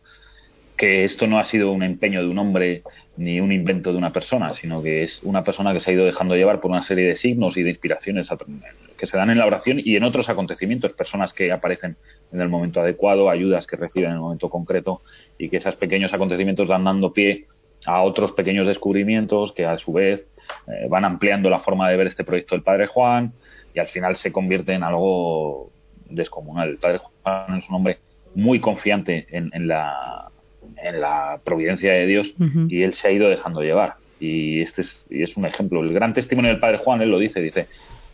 que 0.78 1.04
esto 1.04 1.26
no 1.26 1.38
ha 1.38 1.44
sido 1.44 1.72
un 1.72 1.82
empeño 1.82 2.22
de 2.22 2.28
un 2.28 2.38
hombre 2.38 2.82
ni 3.16 3.40
un 3.40 3.52
invento 3.52 3.90
de 3.92 3.98
una 3.98 4.12
persona, 4.12 4.54
sino 4.54 4.80
que 4.80 5.02
es 5.02 5.20
una 5.24 5.42
persona 5.42 5.72
que 5.74 5.80
se 5.80 5.90
ha 5.90 5.94
ido 5.94 6.06
dejando 6.06 6.36
llevar 6.36 6.60
por 6.60 6.70
una 6.70 6.84
serie 6.84 7.04
de 7.04 7.16
signos 7.16 7.56
y 7.56 7.64
de 7.64 7.70
inspiraciones 7.70 8.30
que 8.96 9.06
se 9.06 9.16
dan 9.16 9.30
en 9.30 9.38
la 9.38 9.46
oración 9.46 9.80
y 9.84 9.96
en 9.96 10.04
otros 10.04 10.28
acontecimientos, 10.28 10.92
personas 10.92 11.32
que 11.32 11.50
aparecen 11.50 11.96
en 12.32 12.40
el 12.40 12.48
momento 12.48 12.80
adecuado, 12.80 13.28
ayudas 13.28 13.66
que 13.66 13.76
reciben 13.76 14.10
en 14.10 14.16
el 14.16 14.20
momento 14.20 14.48
concreto 14.48 15.02
y 15.36 15.48
que 15.48 15.56
esos 15.56 15.74
pequeños 15.74 16.14
acontecimientos 16.14 16.68
dan 16.68 16.84
dando 16.84 17.12
pie 17.12 17.46
a 17.84 18.02
otros 18.02 18.32
pequeños 18.32 18.66
descubrimientos 18.66 19.52
que 19.52 19.66
a 19.66 19.78
su 19.78 19.92
vez 19.92 20.26
eh, 20.68 20.86
van 20.88 21.04
ampliando 21.04 21.50
la 21.50 21.60
forma 21.60 21.90
de 21.90 21.96
ver 21.96 22.06
este 22.06 22.24
proyecto 22.24 22.54
del 22.54 22.62
Padre 22.62 22.86
Juan 22.86 23.32
y 23.74 23.80
al 23.80 23.88
final 23.88 24.16
se 24.16 24.30
convierte 24.30 24.74
en 24.74 24.84
algo 24.84 25.70
descomunal. 26.08 26.70
El 26.70 26.78
Padre 26.78 26.98
Juan 26.98 27.58
es 27.58 27.68
un 27.68 27.74
hombre 27.74 27.98
muy 28.34 28.60
confiante 28.60 29.26
en, 29.30 29.66
la, 29.66 30.30
en 30.82 31.00
la 31.00 31.40
providencia 31.44 31.92
de 31.92 32.06
Dios 32.06 32.34
y 32.68 32.82
él 32.82 32.94
se 32.94 33.08
ha 33.08 33.12
ido 33.12 33.28
dejando 33.28 33.62
llevar. 33.62 33.94
Y 34.20 34.62
este 34.62 34.82
es, 34.82 35.04
y 35.10 35.22
es 35.22 35.36
un 35.36 35.46
ejemplo. 35.46 35.82
El 35.82 35.92
gran 35.92 36.12
testimonio 36.12 36.50
del 36.50 36.60
padre 36.60 36.78
Juan, 36.78 37.02
él 37.02 37.10
lo 37.10 37.18
dice, 37.18 37.40
dice, 37.40 37.68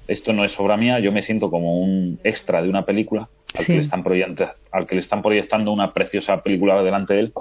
esto 0.08 0.32
no 0.32 0.44
es 0.44 0.58
obra 0.58 0.76
mía, 0.76 1.00
yo 1.00 1.12
me 1.12 1.22
siento 1.22 1.50
como 1.50 1.80
un 1.80 2.18
extra 2.24 2.62
de 2.62 2.68
una 2.68 2.84
película 2.84 3.28
al, 3.54 3.66
que, 3.66 3.74
le 3.74 3.82
están 3.82 4.04
al 4.72 4.86
que 4.86 4.94
le 4.94 5.00
están 5.00 5.22
proyectando 5.22 5.72
una 5.72 5.92
preciosa 5.92 6.42
película 6.42 6.82
delante 6.82 7.14
de 7.14 7.20
él, 7.20 7.32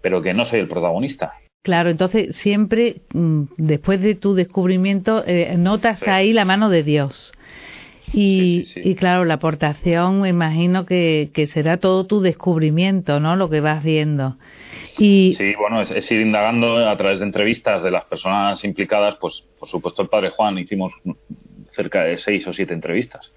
pero 0.00 0.22
que 0.22 0.34
no 0.34 0.44
soy 0.44 0.60
el 0.60 0.68
protagonista. 0.68 1.34
Claro, 1.62 1.90
entonces 1.90 2.36
siempre 2.36 3.02
mm, 3.12 3.42
después 3.56 4.00
de 4.00 4.14
tu 4.14 4.34
descubrimiento 4.34 5.24
eh, 5.26 5.54
notas 5.58 6.06
ahí 6.08 6.32
la 6.32 6.44
mano 6.44 6.70
de 6.70 6.82
Dios. 6.82 7.32
Y, 8.12 8.66
y, 8.76 8.94
claro, 8.94 9.24
la 9.24 9.34
aportación, 9.34 10.26
imagino 10.26 10.86
que, 10.86 11.30
que, 11.34 11.46
será 11.46 11.76
todo 11.76 12.06
tu 12.06 12.20
descubrimiento, 12.20 13.20
¿no? 13.20 13.36
Lo 13.36 13.50
que 13.50 13.60
vas 13.60 13.84
viendo. 13.84 14.36
Y... 14.98 15.34
Sí, 15.36 15.54
bueno, 15.58 15.82
es, 15.82 16.10
ir 16.10 16.20
indagando 16.20 16.88
a 16.88 16.96
través 16.96 17.18
de 17.20 17.26
entrevistas 17.26 17.82
de 17.82 17.90
las 17.90 18.04
personas 18.04 18.62
implicadas, 18.64 19.16
pues 19.20 19.44
por 19.58 19.68
supuesto 19.68 20.02
el 20.02 20.08
padre 20.08 20.30
Juan 20.30 20.58
hicimos 20.58 20.92
cerca 21.72 22.04
de 22.04 22.18
seis 22.18 22.46
o 22.46 22.52
siete 22.52 22.74
entrevistas. 22.74 23.32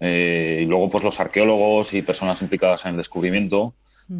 Eh, 0.00 0.60
y 0.62 0.64
luego 0.66 0.88
pues 0.90 1.04
los 1.04 1.18
arqueólogos 1.18 1.92
y 1.92 2.02
personas 2.02 2.40
implicadas 2.40 2.84
en 2.84 2.92
el 2.92 2.96
descubrimiento, 2.96 3.74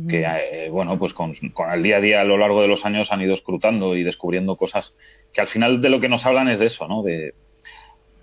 que 0.06 0.22
eh, 0.22 0.68
bueno, 0.68 0.98
pues 0.98 1.14
con, 1.14 1.32
el 1.32 1.82
día 1.82 1.96
a 1.96 2.00
día 2.00 2.20
a 2.20 2.24
lo 2.24 2.36
largo 2.36 2.60
de 2.60 2.68
los 2.68 2.84
años 2.84 3.10
han 3.10 3.22
ido 3.22 3.32
escrutando 3.32 3.96
y 3.96 4.02
descubriendo 4.02 4.56
cosas 4.56 4.94
que 5.32 5.40
al 5.40 5.46
final 5.46 5.80
de 5.80 5.88
lo 5.88 5.98
que 5.98 6.10
nos 6.10 6.26
hablan 6.26 6.48
es 6.48 6.58
de 6.58 6.66
eso, 6.66 6.86
¿no? 6.88 7.02
De, 7.02 7.32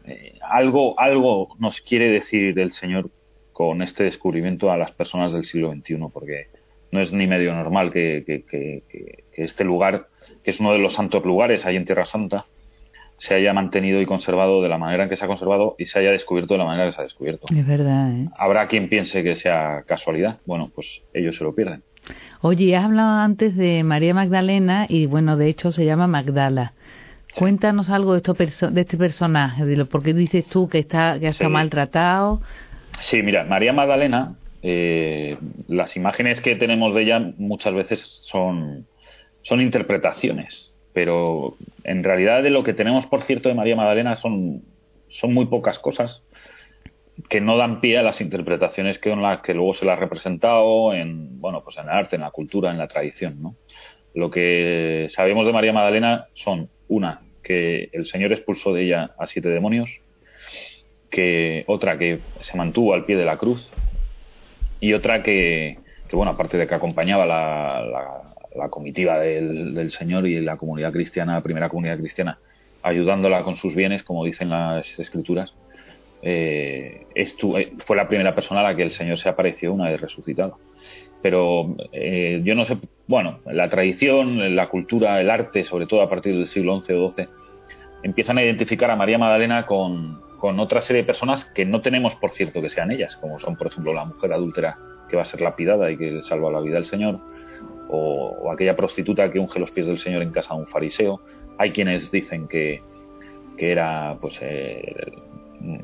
eh, 0.08 0.38
algo, 0.42 1.00
algo 1.00 1.56
nos 1.60 1.82
quiere 1.82 2.10
decir 2.10 2.58
el 2.60 2.72
Señor 2.72 3.10
con 3.52 3.82
este 3.82 4.04
descubrimiento 4.04 4.72
a 4.72 4.78
las 4.78 4.92
personas 4.92 5.32
del 5.34 5.46
siglo 5.46 5.72
XXI, 5.72 5.98
porque 6.14 6.48
no 6.92 7.00
es 7.00 7.12
ni 7.12 7.28
medio 7.28 7.54
normal 7.54 7.92
que, 7.92 8.24
que, 8.26 8.84
este 9.34 9.64
lugar, 9.64 10.08
que 10.44 10.52
es 10.52 10.60
uno 10.60 10.74
de 10.74 10.80
los 10.80 10.94
santos 10.94 11.24
lugares 11.24 11.66
ahí 11.66 11.76
en 11.76 11.86
Tierra 11.86 12.06
Santa, 12.06 12.46
se 13.18 13.34
haya 13.34 13.54
mantenido 13.54 14.02
y 14.02 14.06
conservado 14.06 14.62
de 14.62 14.70
la 14.70 14.78
manera 14.78 15.04
en 15.04 15.10
que 15.10 15.16
se 15.16 15.24
ha 15.24 15.28
conservado 15.28 15.76
y 15.78 15.86
se 15.86 16.00
haya 16.00 16.12
descubierto 16.12 16.54
de 16.54 16.58
la 16.58 16.66
manera 16.66 16.88
que 16.88 16.94
se 16.94 17.02
ha 17.02 17.04
descubierto. 17.06 17.48
Es 17.50 17.66
verdad. 17.66 18.12
¿eh? 18.12 18.28
Habrá 18.38 18.68
quien 18.68 18.90
piense 18.90 19.24
que 19.24 19.36
sea 19.36 19.84
casualidad. 19.88 20.40
Bueno, 20.46 20.70
pues 20.74 21.02
ellos 21.14 21.38
se 21.38 21.44
lo 21.44 21.56
pierden. 21.56 21.82
Oye, 22.42 22.76
has 22.76 22.86
hablado 22.86 23.20
antes 23.22 23.56
de 23.56 23.84
María 23.84 24.14
Magdalena 24.14 24.86
y 24.90 25.06
bueno, 25.06 25.38
de 25.38 25.48
hecho 25.48 25.72
se 25.72 25.86
llama 25.86 26.08
Magdala. 26.08 26.74
Cuéntanos 27.38 27.89
algo 27.89 28.13
de, 28.13 28.20
esto 28.20 28.34
de 28.34 28.82
este 28.82 28.98
personaje, 28.98 29.65
de 29.65 29.75
lo, 29.75 29.88
porque 29.88 30.13
dices 30.13 30.46
tú 30.46 30.70
que 30.70 30.80
está 30.80 31.20
que 31.20 31.27
ha 31.27 31.34
sido 31.34 31.50
maltratado. 31.50 32.42
Sí, 33.01 33.22
mira, 33.22 33.44
María 33.44 33.74
Magdalena, 33.74 34.36
eh, 34.62 35.38
las 35.68 35.96
imágenes 35.96 36.42
que 36.42 36.56
tenemos 36.56 36.94
de 36.94 37.04
ella 37.04 37.34
muchas 37.38 37.74
veces 37.74 38.00
son, 38.24 38.88
son 39.42 39.62
interpretaciones, 39.62 40.74
pero 40.94 41.58
en 41.84 42.04
realidad 42.04 42.42
de 42.42 42.50
lo 42.50 42.63
que 42.63 42.74
tenemos, 42.74 43.06
por 43.06 43.22
cierto, 43.24 43.50
de 43.50 43.56
María 43.56 43.75
Magdalena 43.75 44.15
son, 44.15 44.63
son 45.10 45.34
muy 45.34 45.46
pocas 45.48 45.77
cosas 45.80 46.24
que 47.30 47.42
no 47.42 47.58
dan 47.58 47.82
pie 47.82 47.98
a 47.98 48.04
las 48.04 48.22
interpretaciones 48.22 49.00
que, 49.00 49.15
las 49.15 49.42
que 49.42 49.54
luego 49.54 49.74
se 49.74 49.86
la 49.86 49.94
ha 49.94 49.98
representado 49.98 50.94
en, 50.94 51.39
bueno, 51.39 51.63
pues 51.63 51.77
en 51.77 51.84
el 51.84 51.89
arte, 51.89 52.15
en 52.15 52.22
la 52.22 52.32
cultura, 52.32 52.72
en 52.72 52.77
la 52.77 52.88
tradición, 52.88 53.42
¿no? 53.42 53.56
Lo 54.13 54.32
que 54.32 55.08
sabemos 55.10 55.46
de 55.46 55.54
María 55.54 55.74
Magdalena 55.74 56.27
son, 56.34 56.70
una, 56.88 57.22
que 57.44 57.89
el 57.94 58.06
Señor 58.08 58.34
expulsó 58.34 58.74
de 58.74 58.84
ella 58.84 59.12
a 59.18 59.27
siete 59.27 59.50
demonios, 59.50 59.89
que 61.10 61.63
otra 61.68 61.98
que 61.98 62.20
se 62.42 62.58
mantuvo 62.58 62.94
al 62.94 63.06
pie 63.06 63.15
de 63.15 63.25
la 63.25 63.38
cruz 63.38 63.72
y 64.80 64.94
otra 64.94 65.24
que, 65.24 65.77
bueno, 66.12 66.32
aparte 66.32 66.58
de 66.58 66.68
que 66.68 66.75
acompañaba 66.75 67.25
la, 67.25 68.22
la, 68.56 68.70
comitiva 68.70 69.20
del, 69.20 69.92
Señor 69.92 70.27
y 70.27 70.42
la 70.42 70.58
comunidad 70.58 70.92
cristiana, 70.92 71.36
la 71.36 71.42
primera 71.44 71.70
comunidad 71.70 71.98
cristiana, 71.98 72.39
ayudándola 72.84 73.44
con 73.44 73.56
sus 73.56 73.75
bienes, 73.75 74.04
como 74.04 74.25
dicen 74.25 74.50
las 74.50 75.00
escrituras, 75.00 75.54
eh, 76.22 77.06
eh, 77.15 77.74
fue 77.86 77.96
la 77.96 78.08
primera 78.08 78.34
persona 78.36 78.62
a 78.62 78.63
la 78.63 78.75
que 78.75 78.84
el 78.84 78.92
Señor 78.92 79.18
se 79.18 79.30
apareció 79.30 79.74
una 79.74 79.89
vez 79.89 80.01
resucitado. 80.01 80.58
Pero 81.25 81.75
eh, 81.91 82.39
yo 82.44 82.53
no 82.53 82.65
sé, 82.65 82.77
bueno, 83.08 83.39
la 83.48 83.67
tradición, 83.67 84.55
la 84.55 84.70
cultura, 84.70 85.20
el 85.20 85.32
arte, 85.32 85.63
sobre 85.63 85.88
todo 85.88 86.03
a 86.03 86.08
partir 86.08 86.36
del 86.36 86.46
siglo 86.46 86.84
XI 86.84 86.94
o 86.94 87.10
XII, 87.10 87.27
empiezan 88.03 88.38
a 88.38 88.44
identificar 88.44 88.91
a 88.91 88.96
María 88.96 89.17
Magdalena 89.17 89.65
con, 89.65 90.22
con 90.38 90.60
otra 90.60 90.82
serie 90.82 91.01
de 91.01 91.08
personas 91.08 91.46
que 91.46 91.65
no 91.65 91.82
tenemos 91.82 92.13
por 92.13 92.29
cierto 92.29 92.62
que 92.62 92.70
sean 92.70 92.91
ellas, 92.91 93.17
como 93.17 93.39
son, 93.39 93.55
por 93.55 93.65
ejemplo, 93.65 93.91
la 93.91 94.05
mujer 94.05 94.34
adúltera 94.34 94.77
que 95.10 95.15
va 95.15 95.24
a 95.24 95.25
ser 95.25 95.41
lapidada 95.41 95.89
y 95.89 95.98
que 95.98 96.22
salva 96.22 96.51
la 96.51 96.62
vida 96.62 96.75
del 96.75 96.86
Señor, 96.86 97.20
o, 97.89 98.51
aquella 98.51 98.75
prostituta 98.75 99.32
que 99.32 99.39
unge 99.39 99.60
los 99.60 99.72
pies 99.72 99.88
del 99.88 99.98
Señor 99.98 100.22
en 100.22 100.29
casa 100.29 100.53
de 100.53 100.60
un 100.60 100.67
fariseo. 100.67 101.22
Hay 101.58 101.72
quienes 101.72 102.12
dicen 102.12 102.48
que, 102.48 102.84
que 103.58 103.72
era 103.72 104.15
pues 104.22 104.38
eh, 104.44 104.94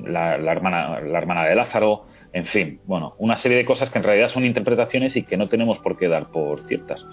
la, 0.05 0.35
hermana, 0.35 0.99
la 0.99 1.17
hermana 1.17 1.45
de 1.45 1.55
Lázaro, 1.55 2.03
en 2.33 2.45
fin, 2.45 2.79
bueno, 2.85 3.15
una 3.17 3.37
serie 3.37 3.57
de 3.57 3.65
cosas 3.65 3.89
que 3.89 3.97
en 3.97 4.03
realidad 4.03 4.29
son 4.29 4.45
interpretaciones 4.45 5.15
y 5.15 5.23
que 5.23 5.37
no 5.37 5.49
tenemos 5.49 5.79
por 5.79 5.97
qué 5.97 6.07
dar 6.07 6.29
por 6.31 6.63
ciertas. 6.63 7.05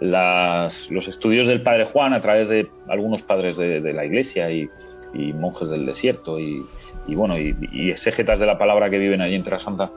Las, 0.00 0.90
los 0.90 1.06
estudios 1.06 1.46
del 1.46 1.62
padre 1.62 1.84
Juan 1.84 2.12
a 2.12 2.20
través 2.20 2.48
de 2.48 2.68
algunos 2.88 3.22
padres 3.22 3.56
de, 3.56 3.80
de 3.80 3.92
la 3.92 4.04
iglesia 4.04 4.50
y, 4.50 4.68
y 5.14 5.32
monjes 5.32 5.68
del 5.68 5.86
desierto 5.86 6.38
y, 6.38 6.64
bueno, 7.06 7.38
y, 7.38 7.90
exégetas 7.90 8.38
de 8.38 8.46
la 8.46 8.58
palabra 8.58 8.90
que 8.90 8.98
viven 8.98 9.20
allí 9.20 9.36
en 9.36 9.42
Tierra 9.42 9.60
Santa, 9.60 9.90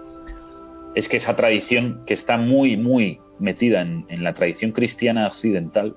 es 0.96 1.08
que 1.08 1.18
esa 1.18 1.36
tradición 1.36 2.02
que 2.06 2.14
está 2.14 2.38
muy, 2.38 2.78
muy 2.78 3.20
metida 3.40 3.82
en, 3.82 4.24
la 4.24 4.34
tradición 4.34 4.72
cristiana 4.72 5.28
occidental, 5.28 5.96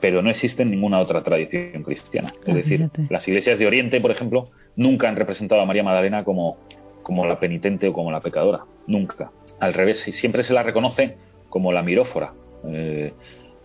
pero 0.00 0.22
no 0.22 0.30
existe 0.30 0.62
en 0.62 0.70
ninguna 0.70 0.98
otra 1.00 1.22
tradición 1.22 1.82
cristiana. 1.82 2.32
Es 2.44 2.52
ah, 2.52 2.54
decir, 2.54 2.90
las 3.08 3.26
iglesias 3.28 3.58
de 3.58 3.66
Oriente, 3.66 4.00
por 4.00 4.10
ejemplo, 4.10 4.50
nunca 4.76 5.08
han 5.08 5.16
representado 5.16 5.60
a 5.60 5.66
María 5.66 5.82
Magdalena 5.82 6.24
como, 6.24 6.58
como 7.04 7.24
la 7.26 7.38
penitente 7.38 7.86
o 7.86 7.92
como 7.92 8.10
la 8.10 8.20
pecadora. 8.20 8.64
Nunca. 8.88 9.30
Al 9.60 9.72
revés, 9.72 10.00
siempre 10.00 10.42
se 10.42 10.52
la 10.52 10.64
reconoce 10.64 11.16
como 11.48 11.70
la 11.70 11.84
mirófora, 11.84 12.32
eh, 12.66 13.12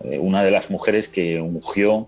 eh, 0.04 0.18
una 0.18 0.44
de 0.44 0.52
las 0.52 0.70
mujeres 0.70 1.08
que 1.08 1.40
ungió 1.40 2.06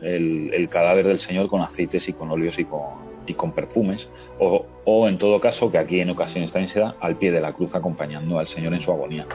el, 0.00 0.68
cadáver 0.70 1.06
del 1.06 1.18
Señor 1.18 1.48
con 1.48 1.60
aceites 1.60 2.08
y 2.08 2.12
con 2.12 2.30
óleos 2.30 2.58
y 2.58 2.64
con, 2.64 2.82
y 3.26 3.34
con 3.34 3.52
perfumes, 3.52 4.08
o, 4.38 4.66
o, 4.84 5.08
en 5.08 5.18
todo 5.18 5.40
caso, 5.40 5.72
que 5.72 5.78
aquí 5.78 6.00
en 6.00 6.10
ocasiones 6.10 6.52
también 6.52 6.72
se 6.72 6.78
da, 6.78 6.94
al 7.00 7.16
pie 7.16 7.32
de 7.32 7.40
la 7.40 7.52
cruz 7.52 7.74
acompañando 7.74 8.38
al 8.38 8.46
Señor 8.46 8.74
en 8.74 8.80
su 8.80 8.92
agonía. 8.92 9.26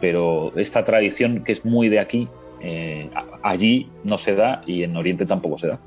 Pero 0.00 0.52
esta 0.56 0.84
tradición 0.84 1.42
que 1.44 1.52
es 1.52 1.64
muy 1.64 1.88
de 1.88 1.98
aquí, 1.98 2.28
eh, 2.60 3.08
allí 3.42 3.88
no 4.04 4.18
se 4.18 4.34
da 4.34 4.62
y 4.66 4.82
en 4.82 4.96
Oriente 4.96 5.26
tampoco 5.26 5.58
se 5.58 5.68
da. 5.68 5.80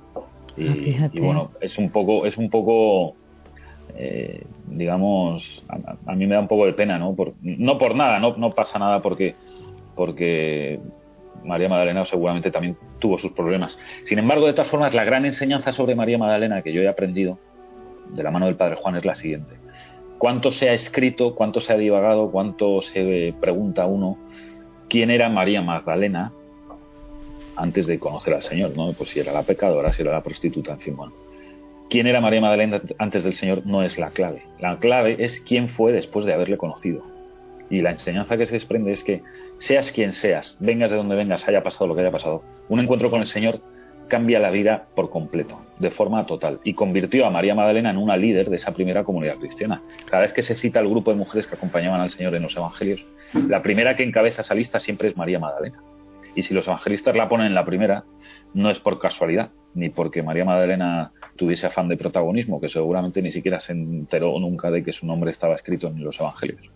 Y, 0.57 0.95
ah, 0.95 1.09
bueno, 1.13 1.51
es 1.61 1.77
un 1.77 1.89
poco, 1.89 2.25
es 2.25 2.37
un 2.37 2.49
poco 2.49 3.15
eh, 3.97 4.43
digamos, 4.67 5.63
a, 5.69 6.15
mí 6.15 6.27
me 6.27 6.35
da 6.35 6.41
un 6.41 6.47
poco 6.47 6.65
de 6.65 6.73
pena, 6.73 6.97
¿no? 6.97 7.15
Por, 7.15 7.33
no 7.41 7.77
por 7.77 7.95
nada, 7.95 8.19
no, 8.19 8.35
no 8.37 8.53
pasa 8.53 8.77
nada 8.77 9.01
porque, 9.01 9.35
porque 9.95 10.79
María 11.43 11.69
Magdalena 11.69 12.05
seguramente 12.05 12.51
también 12.51 12.77
tuvo 12.99 13.17
sus 13.17 13.31
problemas. 13.31 13.77
Sin 14.03 14.19
embargo, 14.19 14.47
de 14.47 14.53
todas 14.53 14.69
formas, 14.69 14.93
la 14.93 15.03
gran 15.03 15.25
enseñanza 15.25 15.71
sobre 15.71 15.95
María 15.95 16.17
Magdalena 16.17 16.61
que 16.61 16.73
yo 16.73 16.81
he 16.81 16.87
aprendido 16.87 17.37
de 18.09 18.23
la 18.23 18.31
mano 18.31 18.45
del 18.47 18.55
Padre 18.55 18.75
Juan 18.75 18.95
es 18.95 19.05
la 19.05 19.15
siguiente. 19.15 19.55
¿Cuánto 20.17 20.51
se 20.51 20.69
ha 20.69 20.73
escrito, 20.73 21.35
cuánto 21.35 21.59
se 21.59 21.73
ha 21.73 21.77
divagado, 21.77 22.31
cuánto 22.31 22.81
se 22.81 23.33
pregunta 23.39 23.85
uno 23.85 24.17
quién 24.89 25.09
era 25.09 25.29
María 25.29 25.61
Magdalena 25.61 26.31
antes 27.55 27.87
de 27.87 27.99
conocer 27.99 28.33
al 28.33 28.43
Señor? 28.43 28.75
¿no? 28.75 28.93
Pues 28.93 29.09
si 29.09 29.19
era 29.19 29.31
la 29.31 29.43
pecadora, 29.43 29.91
si 29.91 30.01
era 30.01 30.11
la 30.11 30.23
prostituta, 30.23 30.73
en 30.73 30.79
fin, 30.79 30.95
bueno. 30.95 31.13
¿Quién 31.89 32.07
era 32.07 32.19
María 32.19 32.41
Magdalena 32.41 32.81
antes 32.97 33.23
del 33.23 33.33
Señor? 33.33 33.65
No 33.65 33.83
es 33.83 33.97
la 33.97 34.09
clave. 34.09 34.43
La 34.59 34.79
clave 34.79 35.17
es 35.19 35.39
quién 35.41 35.69
fue 35.69 35.91
después 35.91 36.25
de 36.25 36.33
haberle 36.33 36.57
conocido. 36.57 37.03
Y 37.69 37.81
la 37.81 37.91
enseñanza 37.91 38.37
que 38.37 38.47
se 38.47 38.53
desprende 38.53 38.91
es 38.91 39.03
que 39.03 39.21
seas 39.59 39.91
quien 39.91 40.11
seas, 40.11 40.57
vengas 40.59 40.89
de 40.89 40.97
donde 40.97 41.15
vengas, 41.15 41.47
haya 41.47 41.63
pasado 41.63 41.87
lo 41.87 41.95
que 41.95 42.01
haya 42.01 42.11
pasado, 42.11 42.43
un 42.69 42.79
encuentro 42.79 43.09
con 43.09 43.21
el 43.21 43.27
Señor 43.27 43.61
cambia 44.07 44.39
la 44.39 44.51
vida 44.51 44.87
por 44.95 45.09
completo, 45.09 45.63
de 45.79 45.91
forma 45.91 46.25
total, 46.25 46.59
y 46.63 46.73
convirtió 46.73 47.25
a 47.25 47.31
María 47.31 47.55
Magdalena 47.55 47.89
en 47.89 47.97
una 47.97 48.17
líder 48.17 48.49
de 48.49 48.57
esa 48.57 48.73
primera 48.73 49.03
comunidad 49.03 49.37
cristiana. 49.37 49.81
Cada 50.09 50.23
vez 50.23 50.33
que 50.33 50.43
se 50.43 50.55
cita 50.55 50.79
el 50.79 50.89
grupo 50.89 51.11
de 51.11 51.17
mujeres 51.17 51.47
que 51.47 51.55
acompañaban 51.55 52.01
al 52.01 52.11
Señor 52.11 52.35
en 52.35 52.43
los 52.43 52.55
Evangelios, 52.55 53.03
la 53.33 53.61
primera 53.61 53.95
que 53.95 54.03
encabeza 54.03 54.41
esa 54.41 54.53
lista 54.53 54.79
siempre 54.79 55.09
es 55.09 55.17
María 55.17 55.39
Magdalena. 55.39 55.81
Y 56.35 56.43
si 56.43 56.53
los 56.53 56.67
evangelistas 56.67 57.15
la 57.15 57.29
ponen 57.29 57.47
en 57.47 57.55
la 57.55 57.65
primera, 57.65 58.03
no 58.53 58.69
es 58.69 58.79
por 58.79 58.99
casualidad, 58.99 59.51
ni 59.73 59.89
porque 59.89 60.21
María 60.21 60.45
Magdalena 60.45 61.11
tuviese 61.37 61.67
afán 61.67 61.87
de 61.87 61.97
protagonismo, 61.97 62.59
que 62.59 62.69
seguramente 62.69 63.21
ni 63.21 63.31
siquiera 63.31 63.59
se 63.59 63.71
enteró 63.71 64.37
nunca 64.39 64.69
de 64.69 64.83
que 64.83 64.93
su 64.93 65.05
nombre 65.05 65.31
estaba 65.31 65.55
escrito 65.55 65.87
en 65.87 66.03
los 66.03 66.19
Evangelios 66.19 66.69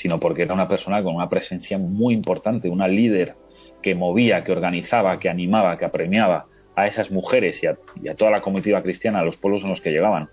sino 0.00 0.18
porque 0.18 0.42
era 0.42 0.54
una 0.54 0.66
persona 0.66 1.02
con 1.02 1.14
una 1.14 1.28
presencia 1.28 1.76
muy 1.76 2.14
importante, 2.14 2.70
una 2.70 2.88
líder 2.88 3.34
que 3.82 3.94
movía, 3.94 4.44
que 4.44 4.52
organizaba, 4.52 5.18
que 5.18 5.28
animaba, 5.28 5.76
que 5.76 5.84
apremiaba 5.84 6.46
a 6.74 6.86
esas 6.86 7.10
mujeres 7.10 7.60
y 7.62 7.66
a, 7.66 8.14
toda 8.14 8.30
la 8.30 8.40
comitiva 8.40 8.82
cristiana, 8.82 9.20
a 9.20 9.24
los 9.24 9.36
pueblos 9.36 9.62
en 9.62 9.68
los 9.68 9.82
que 9.82 9.90
llegaban, 9.90 10.30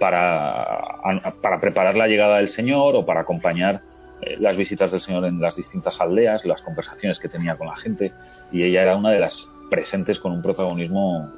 para, 0.00 1.02
para 1.42 1.60
preparar 1.60 1.96
la 1.96 2.08
llegada 2.08 2.38
del 2.38 2.48
Señor 2.48 2.96
o 2.96 3.04
para 3.04 3.20
acompañar 3.20 3.82
eh, 4.24 4.36
las 4.38 4.56
visitas 4.56 4.90
del 4.90 5.00
Señor 5.00 5.24
en 5.26 5.40
las 5.40 5.56
distintas 5.56 6.00
aldeas, 6.00 6.44
las 6.44 6.62
conversaciones 6.62 7.18
que 7.18 7.28
tenía 7.28 7.56
con 7.56 7.66
la 7.66 7.76
gente, 7.76 8.12
y 8.52 8.62
ella 8.62 8.82
era 8.82 8.96
una 8.96 9.10
de 9.10 9.20
las 9.20 9.48
presentes 9.70 10.18
con 10.18 10.32
un 10.32 10.42
protagonismo 10.42 11.30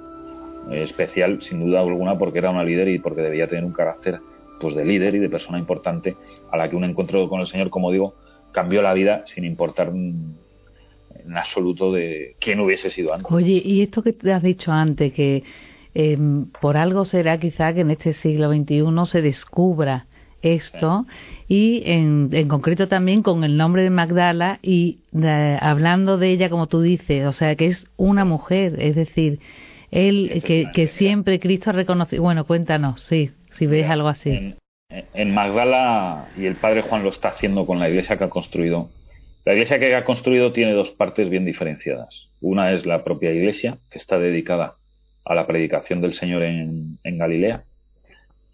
eh, 0.71 0.83
especial, 0.83 1.43
sin 1.43 1.61
duda 1.61 1.81
alguna, 1.81 2.17
porque 2.17 2.39
era 2.39 2.51
una 2.51 2.65
líder 2.65 2.89
y 2.89 2.99
porque 2.99 3.23
debía 3.23 3.49
tener 3.49 3.65
un 3.65 3.73
carácter 3.73 4.21
pues 4.61 4.75
de 4.75 4.85
líder 4.85 5.15
y 5.15 5.19
de 5.19 5.29
persona 5.29 5.59
importante 5.59 6.17
a 6.51 6.57
la 6.57 6.69
que 6.71 6.77
un 6.77 6.85
encuentro 6.85 7.29
con 7.29 7.41
el 7.41 7.47
Señor, 7.47 7.71
como 7.71 7.91
digo, 7.91 8.15
cambió 8.53 8.83
la 8.83 8.95
vida 8.95 9.25
sin 9.27 9.45
importar 9.45 9.89
en 9.89 10.37
absoluto 11.35 11.93
de 11.93 12.37
quién 12.39 12.61
hubiese 12.61 12.91
sido 12.91 13.13
antes. 13.13 13.31
Oye, 13.31 13.61
y 13.65 13.83
esto 13.83 14.03
que 14.03 14.13
te 14.13 14.33
has 14.33 14.43
dicho 14.43 14.73
antes, 14.73 15.13
que 15.13 15.43
em, 15.95 16.47
por 16.61 16.77
algo 16.77 17.05
será 17.05 17.39
quizá 17.39 17.75
que 17.75 17.81
en 17.81 17.91
este 17.91 18.13
siglo 18.13 18.51
XXI 18.53 18.85
se 19.07 19.23
descubra 19.23 20.07
esto 20.43 21.07
y 21.49 21.83
en, 21.87 22.31
en, 22.33 22.49
concreto 22.49 22.89
también 22.89 23.23
con 23.23 23.45
el 23.45 23.57
nombre 23.57 23.83
de 23.83 23.91
Magdala 23.91 24.59
y 24.63 24.99
hablando 25.61 26.19
de 26.19 26.31
ella 26.31 26.51
como 26.51 26.67
tú 26.67 26.81
dices, 26.81 27.27
o 27.27 27.33
sea 27.33 27.55
que 27.57 27.67
es 27.67 27.87
una 27.97 28.25
mujer, 28.25 28.81
es 28.81 28.97
decir, 28.97 29.41
él 29.91 30.43
que, 30.45 30.67
que 30.75 30.89
siempre 30.89 31.41
Cristo 31.41 31.71
ha 31.71 31.73
reconocido, 31.73 32.23
bueno, 32.23 32.45
cuéntanos, 32.45 33.01
sí, 33.03 33.31
si 33.51 33.67
ves 33.67 33.89
algo 33.89 34.09
así. 34.09 34.55
En, 35.15 35.35
Magdala, 35.35 36.29
y 36.37 36.47
el 36.47 36.57
padre 36.57 36.83
Juan 36.83 37.03
lo 37.03 37.11
está 37.11 37.31
haciendo 37.31 37.67
con 37.67 37.79
la 37.79 37.89
iglesia 37.89 38.17
que 38.17 38.25
ha 38.25 38.31
construido, 38.31 38.91
la 39.45 39.53
iglesia 39.53 39.79
que 39.79 39.95
ha 39.95 40.05
construido 40.05 40.53
tiene 40.53 40.73
dos 40.73 40.91
partes 40.91 41.29
bien 41.29 41.45
diferenciadas. 41.45 42.29
Una 42.41 42.73
es 42.73 42.85
la 42.85 43.05
propia 43.05 43.33
iglesia, 43.33 43.79
que 43.91 43.99
está 43.99 44.19
dedicada 44.19 44.75
a 45.25 45.35
la 45.35 45.47
predicación 45.47 46.01
del 46.01 46.15
Señor 46.15 46.43
en, 46.43 46.99
en 47.05 47.19
Galilea, 47.19 47.65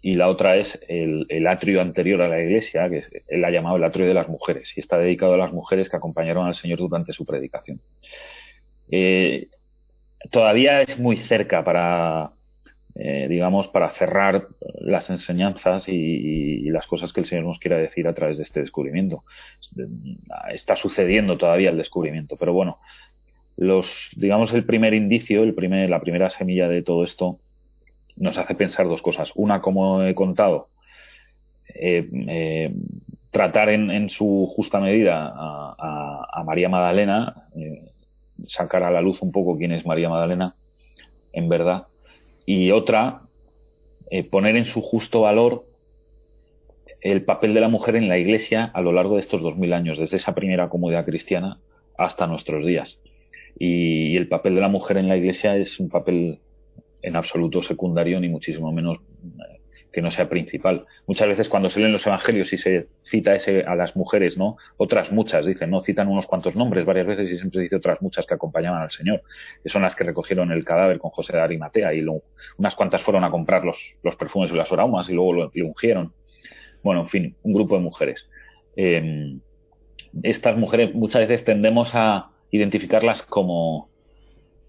y 0.05 0.15
la 0.15 0.27
otra 0.27 0.57
es 0.57 0.77
el, 0.89 1.47
atrio 1.47 1.79
anterior 1.79 2.21
a 2.21 2.27
la 2.27 2.41
iglesia, 2.41 2.89
que 2.89 3.23
él 3.25 3.45
ha 3.45 3.49
llamado 3.49 3.77
el 3.77 3.85
atrio 3.85 4.05
de 4.05 4.13
las 4.13 4.27
mujeres, 4.27 4.73
y 4.75 4.81
está 4.81 4.97
dedicado 4.97 5.35
a 5.35 5.37
las 5.37 5.53
mujeres 5.53 5.89
que 5.89 5.95
acompañaron 5.95 6.45
al 6.45 6.55
Señor 6.55 6.79
durante 6.79 7.13
su 7.13 7.25
predicación. 7.25 7.79
Eh, 8.91 9.47
todavía 10.29 10.81
es 10.81 10.99
muy 10.99 11.15
cerca 11.15 11.63
para, 11.63 12.31
eh, 12.95 13.27
digamos, 13.29 13.69
para 13.69 13.91
cerrar 13.91 14.49
las 14.81 15.09
enseñanzas 15.09 15.87
y, 15.87 16.69
las 16.69 16.85
cosas 16.85 17.13
que 17.13 17.21
el 17.21 17.25
Señor 17.25 17.45
nos 17.45 17.59
quiera 17.59 17.77
decir 17.77 18.05
a 18.05 18.13
través 18.13 18.35
de 18.35 18.43
este 18.43 18.59
descubrimiento. 18.59 19.23
Está 20.51 20.75
sucediendo 20.75 21.37
todavía 21.37 21.69
el 21.69 21.77
descubrimiento, 21.77 22.35
pero 22.35 22.51
bueno, 22.51 22.79
los, 23.55 24.09
digamos, 24.17 24.51
el 24.51 24.65
primer 24.65 24.93
indicio, 24.93 25.43
el 25.43 25.53
primer, 25.53 25.89
la 25.89 26.01
primera 26.01 26.29
semilla 26.29 26.67
de 26.67 26.81
todo 26.81 27.05
esto 27.05 27.39
nos 28.15 28.37
hace 28.37 28.55
pensar 28.55 28.87
dos 28.87 29.01
cosas. 29.01 29.31
Una, 29.35 29.61
como 29.61 30.03
he 30.03 30.15
contado, 30.15 30.69
eh, 31.75 32.07
eh, 32.27 32.73
tratar 33.31 33.69
en, 33.69 34.09
su 34.09 34.47
justa 34.47 34.79
medida 34.79 35.31
a, 35.33 36.43
María 36.45 36.69
Magdalena, 36.69 37.47
eh, 37.55 37.89
sacar 38.47 38.83
a 38.83 38.91
la 38.91 39.01
luz 39.01 39.21
un 39.21 39.31
poco 39.31 39.57
quién 39.57 39.71
es 39.71 39.85
María 39.85 40.09
Magdalena, 40.09 40.55
en 41.31 41.49
verdad. 41.49 41.87
Y 42.45 42.71
otra, 42.71 43.21
poner 44.29 44.55
en 44.57 44.65
su 44.65 44.81
justo 44.81 45.21
valor 45.21 45.65
el 47.01 47.23
papel 47.23 47.53
de 47.53 47.61
la 47.61 47.69
mujer 47.69 47.95
en 47.95 48.07
la 48.07 48.17
Iglesia 48.17 48.65
a 48.65 48.81
lo 48.81 48.91
largo 48.91 49.15
de 49.15 49.21
estos 49.21 49.41
dos 49.41 49.57
mil 49.57 49.73
años, 49.73 49.97
desde 49.97 50.17
esa 50.17 50.35
primera 50.35 50.69
comunidad 50.69 51.05
cristiana 51.05 51.59
hasta 51.97 52.27
nuestros 52.27 52.65
días. 52.65 52.99
y 53.57 54.17
el 54.17 54.27
papel 54.27 54.55
de 54.55 54.61
la 54.61 54.67
mujer 54.67 54.97
en 54.97 55.07
la 55.07 55.17
Iglesia 55.17 55.55
es 55.57 55.79
un 55.79 55.89
papel 55.89 56.39
en 57.03 57.15
absoluto 57.15 57.61
secundario 57.61 58.19
ni 58.19 58.29
muchísimo 58.29 58.71
menos 58.71 58.97
eh, 58.97 59.59
que 59.91 60.01
no 60.01 60.09
sea 60.09 60.27
principal. 60.27 60.85
Muchas 61.05 61.27
veces 61.27 61.47
cuando 61.47 61.69
se 61.69 61.79
leen 61.79 61.91
los 61.91 62.05
evangelios 62.07 62.51
y 62.51 62.57
se 62.57 62.87
cita 63.03 63.37
a 63.67 63.75
las 63.75 63.95
mujeres, 63.95 64.37
¿no? 64.37 64.57
Otras 64.75 65.11
muchas, 65.11 65.45
dicen, 65.45 65.69
no 65.69 65.81
citan 65.81 66.07
unos 66.07 66.25
cuantos 66.25 66.55
nombres 66.55 66.83
varias 66.85 67.05
veces 67.05 67.29
y 67.29 67.37
siempre 67.37 67.59
se 67.59 67.63
dice 67.63 67.75
otras 67.75 68.01
muchas 68.01 68.25
que 68.25 68.33
acompañaban 68.33 68.81
al 68.81 68.89
Señor, 68.89 69.21
que 69.61 69.69
son 69.69 69.83
las 69.83 69.95
que 69.95 70.03
recogieron 70.03 70.51
el 70.51 70.65
cadáver 70.65 70.97
con 70.97 71.11
José 71.11 71.33
de 71.33 71.41
Arimatea 71.41 71.93
y 71.93 72.03
unas 72.57 72.75
cuantas 72.75 73.03
fueron 73.03 73.23
a 73.23 73.29
comprar 73.29 73.63
los, 73.63 73.95
los 74.01 74.15
perfumes 74.15 74.51
y 74.51 74.55
las 74.55 74.71
aromas 74.71 75.07
y 75.09 75.13
luego 75.13 75.33
lo, 75.33 75.51
ungieron. 75.63 76.13
Bueno, 76.81 77.01
en 77.01 77.07
fin, 77.09 77.35
un 77.43 77.53
grupo 77.53 77.75
de 77.75 77.81
mujeres. 77.81 78.27
Em, 78.75 79.41
estas 80.23 80.57
mujeres 80.57 80.93
muchas 80.95 81.27
veces 81.27 81.45
tendemos 81.45 81.91
a 81.93 82.31
identificarlas 82.49 83.21
como 83.21 83.92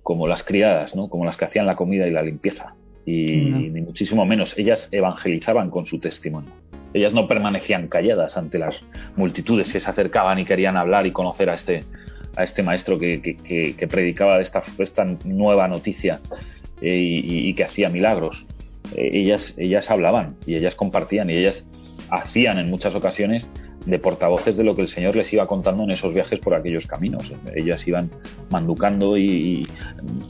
como 0.05 0.29
las 0.29 0.45
criadas, 0.45 0.95
¿no? 0.95 1.09
como 1.09 1.25
las 1.25 1.37
que 1.37 1.47
hacían 1.47 1.67
la 1.67 1.75
comida 1.75 2.07
y 2.07 2.12
la 2.12 2.23
limpieza. 2.23 2.75
Y 3.07 3.37
ni 3.37 3.81
muchísimo 3.81 4.25
menos. 4.25 4.55
Ellas 4.57 4.88
evangelizaban 4.93 5.71
con 5.71 5.85
su 5.85 5.99
testimonio. 5.99 6.51
Ellas 6.95 7.12
no 7.12 7.27
permanecían 7.27 7.88
calladas 7.88 8.37
ante 8.37 8.59
las 8.59 8.77
multitudes 9.17 9.73
que 9.73 9.81
se 9.81 9.90
acercaban 9.90 10.38
y 10.38 10.45
querían 10.45 10.77
hablar 10.77 11.07
y 11.07 11.11
conocer 11.11 11.51
a 11.51 11.55
este, 11.55 11.85
a 12.37 12.45
este 12.45 12.62
maestro 12.62 12.99
que, 12.99 13.21
que, 13.21 13.88
predicaba 13.88 14.40
esta, 14.40 14.62
esta 14.79 15.05
nueva 15.25 15.69
noticia 15.69 16.21
eh, 16.81 16.97
y, 16.97 17.49
y, 17.49 17.55
que 17.55 17.64
hacía 17.64 17.88
milagros. 17.90 18.47
Eh, 18.95 19.11
ellas, 19.12 19.55
ellas 19.57 19.90
hablaban 19.90 20.37
y 20.47 20.55
ellas 20.55 20.75
compartían 20.75 21.29
y 21.31 21.35
ellas 21.35 21.64
hacían 22.11 22.59
en 22.59 22.71
muchas 22.71 22.95
ocasiones 22.95 23.47
de 23.87 23.99
portavoces 23.99 24.57
de 24.57 24.64
lo 24.64 24.75
que 24.75 24.83
el 24.83 24.88
Señor 24.88 25.16
les 25.16 25.33
iba 25.33 25.47
contando 25.47 25.83
en 25.85 25.90
esos 25.90 26.12
viajes 26.14 26.38
por 26.40 26.55
aquellos 26.55 26.87
caminos. 26.87 27.31
Ellas 27.55 27.87
iban 27.87 28.11
manducando 28.51 29.18
y, 29.18 29.68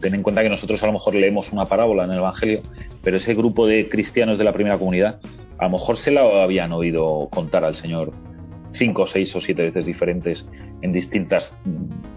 ten 0.00 0.14
en 0.14 0.22
cuenta 0.22 0.42
que 0.42 0.48
nosotros 0.48 0.82
a 0.82 0.86
lo 0.86 0.92
mejor 0.92 1.14
leemos 1.14 1.52
una 1.52 1.66
parábola 1.66 2.04
en 2.04 2.10
el 2.10 2.18
Evangelio, 2.18 2.62
pero 3.02 3.16
ese 3.16 3.34
grupo 3.34 3.66
de 3.66 3.88
cristianos 3.88 4.38
de 4.38 4.44
la 4.44 4.52
primera 4.52 4.78
comunidad 4.78 5.20
a 5.58 5.64
lo 5.64 5.70
mejor 5.70 5.98
se 5.98 6.10
la 6.10 6.42
habían 6.42 6.72
oído 6.72 7.28
contar 7.30 7.64
al 7.64 7.76
Señor 7.76 8.12
cinco, 8.74 9.06
seis 9.06 9.34
o 9.34 9.40
siete 9.40 9.62
veces 9.62 9.86
diferentes 9.86 10.46
en 10.82 10.92
distintas 10.92 11.54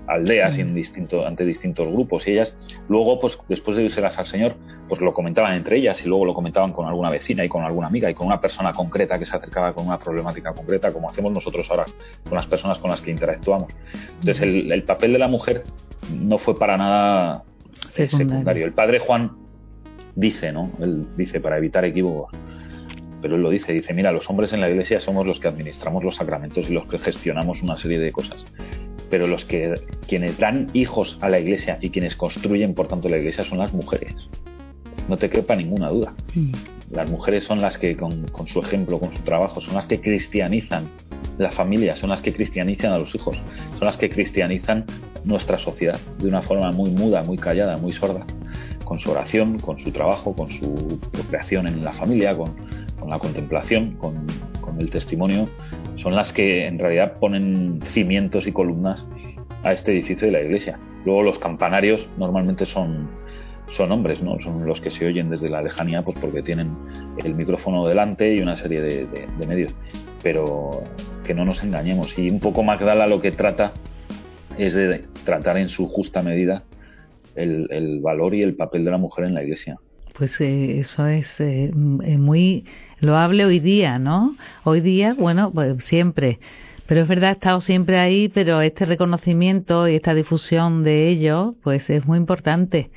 aldeas 0.08 0.58
y 0.58 0.62
en 0.62 0.74
distinto, 0.74 1.26
ante 1.26 1.46
distintos 1.46 1.88
grupos. 1.91 2.28
Y 2.28 2.32
ellas 2.32 2.56
luego, 2.88 3.20
pues 3.20 3.38
después 3.48 3.78
de 3.78 3.84
irselas 3.84 4.17
al 4.17 4.26
Señor, 4.26 4.56
pues 4.88 5.02
lo 5.02 5.13
comentaban 5.13 5.54
entre 5.54 5.78
ellas 5.78 6.02
y 6.04 6.08
luego 6.08 6.26
lo 6.26 6.34
comentaban 6.34 6.74
con 6.74 6.88
alguna 6.88 7.10
vecina 7.10 7.43
y 7.46 7.50
con 7.50 7.63
alguna 7.63 7.88
amiga 7.88 8.10
y 8.10 8.13
con 8.13 8.28
una 8.28 8.41
persona 8.41 8.74
concreta 8.74 9.20
que 9.20 9.26
se 9.26 9.36
acercaba 9.36 9.74
con 9.74 9.86
una 9.86 10.00
problemática 10.00 10.54
concreta, 10.54 10.91
como 10.91 11.10
hacemos 11.10 11.32
nosotros 11.32 11.67
ahora 11.70 11.86
con 12.24 12.36
las 12.36 12.48
personas 12.48 12.80
con 12.80 12.89
las 12.89 13.02
que 13.02 13.12
interactuamos. 13.12 13.70
Entonces 14.20 14.41
el, 14.41 14.84
papel 14.84 15.13
de 15.13 15.20
la 15.20 15.28
mujer 15.28 15.63
no 16.13 16.38
fue 16.38 16.58
para 16.58 16.78
nada 16.78 17.43
secundario. 17.91 18.65
El 18.65 18.74
padre 18.74 19.00
Juan 19.00 19.32
dice, 20.15 20.52
¿no? 20.52 20.72
Él 20.80 21.06
dice, 21.17 21.39
para 21.39 21.58
evitar 21.58 21.84
equívocos, 21.86 22.32
pero 23.21 23.36
él 23.36 23.41
lo 23.41 23.49
dice, 23.49 23.73
dice, 23.73 23.93
mira, 23.93 24.12
los 24.12 24.30
hombres 24.30 24.53
en 24.53 24.62
la 24.62 24.69
iglesia 24.69 24.99
somos 24.99 25.25
los 25.25 25.39
que 25.39 25.47
administramos 25.47 26.03
los 26.03 26.15
sacramentos 26.15 26.69
y 26.69 26.73
los 26.73 26.86
que 26.86 26.99
gestionamos 26.99 27.62
una 27.62 27.77
serie 27.77 27.99
de 27.99 28.12
cosas. 28.12 28.45
Pero 29.10 29.27
los 29.27 29.45
que 29.45 29.73
quienes 30.08 30.38
dan 30.38 30.69
hijos 30.73 31.17
a 31.21 31.30
la 31.30 31.39
iglesia 31.39 31.77
y 31.82 31.89
quienes 31.89 32.15
construyen, 32.15 32.73
por 32.73 32.88
tanto, 32.88 33.10
la 33.10 33.17
iglesia 33.17 33.43
son 33.45 33.58
las 33.60 33.73
mujeres. 33.73 34.13
No 35.08 35.17
te 35.17 35.30
quepa 35.30 35.56
ninguna 35.56 35.89
duda. 35.89 36.13
Las 36.91 37.10
mujeres 37.10 37.43
son 37.45 37.62
las 37.62 37.77
que, 37.77 37.95
con, 37.95 38.25
su 38.45 38.60
ejemplo, 38.60 38.99
con 38.99 39.12
su 39.12 39.19
trabajo, 39.23 39.62
son 39.62 39.75
las 39.75 39.88
que 39.88 39.99
cristianizan 39.99 40.88
la 41.38 41.51
familia, 41.51 41.95
son 41.95 42.10
las 42.10 42.21
que 42.21 42.34
cristianizan 42.34 42.91
a 42.91 42.97
los 42.97 43.13
hijos, 43.15 43.38
son 43.77 43.86
las 43.86 43.97
que 43.97 44.10
cristianizan 44.10 44.86
nuestra 45.28 45.60
sociedad 45.60 46.00
de 46.18 46.28
una 46.28 46.42
forma 46.42 46.72
muy 46.72 46.90
muda, 46.90 47.22
muy 47.24 47.38
callada, 47.38 47.78
muy 47.78 47.94
sorda, 47.94 48.26
con 48.86 48.98
su 48.98 49.12
oración, 49.12 49.60
con 49.60 49.78
su 49.78 49.92
trabajo, 49.92 50.34
con 50.34 50.50
su 50.50 51.00
procreación 51.12 51.68
en 51.68 51.84
la 51.84 51.92
familia, 51.92 52.36
con, 52.36 52.56
con 53.00 53.10
la 53.10 53.20
contemplación, 53.20 53.96
con, 53.98 54.26
el 54.80 54.92
testimonio, 54.92 55.50
son 55.96 56.13
las 56.13 56.32
que 56.34 56.68
en 56.68 56.78
realidad 56.78 57.13
ponen 57.20 57.82
cimientos 57.94 58.46
y 58.46 58.52
columnas 58.52 59.04
a 59.63 59.74
este 59.74 59.92
edificio 59.92 60.28
de 60.28 60.34
la 60.34 60.42
iglesia. 60.42 60.78
Luego 61.04 61.24
los 61.24 61.40
campanarios 61.40 62.08
normalmente 62.16 62.68
son, 62.68 63.10
son 63.72 63.92
hombres, 63.92 64.22
¿no? 64.22 64.40
Son 64.40 64.68
los 64.68 64.80
que 64.80 64.92
se 64.92 65.08
oyen 65.08 65.32
desde 65.32 65.50
la 65.50 65.63
lejanía, 65.63 66.04
pues 66.04 66.16
porque 66.20 66.44
tienen 66.44 66.78
el 67.18 67.34
micrófono 67.34 67.88
delante 67.88 68.36
y 68.36 68.40
una 68.40 68.56
serie 68.56 68.82
de, 68.82 69.48
medios. 69.48 69.74
Pero 70.22 70.84
que 71.24 71.34
no 71.34 71.44
nos 71.44 71.63
engañemos. 71.63 72.16
Y 72.20 72.30
un 72.30 72.40
poco 72.40 72.62
Magdala 72.62 73.08
lo 73.08 73.20
que 73.20 73.32
trata 73.32 73.74
es 74.58 74.74
de 74.74 75.06
tratar 75.26 75.58
en 75.58 75.70
su 75.70 75.88
justa 75.88 76.22
medida 76.22 76.63
el, 77.36 77.67
el 77.72 78.00
valor 78.00 78.34
y 78.34 78.43
el 78.43 78.56
papel 78.56 78.84
de 78.86 78.91
la 78.91 78.98
mujer 78.98 79.26
en 79.26 79.34
la 79.34 79.43
iglesia. 79.43 79.78
Pues 80.17 80.39
eh, 80.41 80.80
eso 80.80 81.06
es 81.06 81.28
eh, 81.39 81.72
muy 81.74 82.65
loable 83.00 83.46
hoy 83.46 83.60
día, 83.60 84.00
¿no? 84.00 84.36
Hoy 84.63 84.82
día, 84.82 85.13
bueno, 85.13 85.52
pues 85.54 85.84
siempre. 85.84 86.39
Pero 86.88 87.02
es 87.02 87.08
verdad, 87.08 87.32
ha 87.32 87.34
estado 87.34 87.62
siempre 87.62 88.00
ahí, 88.00 88.30
pero 88.30 88.62
este 88.62 88.86
reconocimiento 88.86 89.88
y 89.88 89.96
esta 89.96 90.15
difusión 90.15 90.84
de 90.84 91.10
ello, 91.10 91.56
pues 91.62 91.89
es 91.89 92.06
muy 92.06 92.17
importante. 92.17 92.89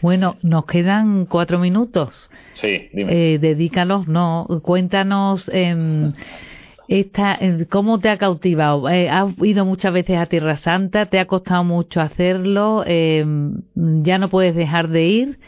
Bueno, 0.00 0.36
nos 0.42 0.64
quedan 0.64 1.26
cuatro 1.26 1.58
minutos. 1.58 2.30
Sí, 2.54 2.88
dime. 2.94 3.34
Eh, 3.34 3.38
dedícalos, 3.38 4.08
no, 4.08 4.46
cuéntanos 4.62 5.50
eh, 5.52 6.12
esta, 6.88 7.38
cómo 7.68 7.98
te 7.98 8.08
ha 8.08 8.18
cautivado. 8.18 8.88
Eh, 8.88 9.08
has 9.08 9.34
ido 9.42 9.64
muchas 9.64 9.92
veces 9.92 10.18
a 10.18 10.26
Tierra 10.26 10.56
Santa, 10.56 11.06
te 11.06 11.18
ha 11.18 11.26
costado 11.26 11.64
mucho 11.64 12.00
hacerlo, 12.00 12.84
em, 12.86 13.62
ya 13.74 14.18
no 14.18 14.28
puedes 14.28 14.54
dejar 14.54 14.88
de 14.88 15.04
ir 15.04 15.38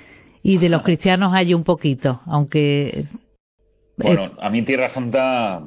y 0.43 0.59
de 0.59 0.69
los 0.69 0.83
cristianos 0.85 1.33
hay 1.35 1.55
un 1.55 1.65
poquito, 1.65 2.21
aunque 2.27 3.07
bueno, 3.99 4.31
a 4.39 4.51
mí 4.51 4.63
Tierra 4.63 4.89
Santa, 4.89 5.67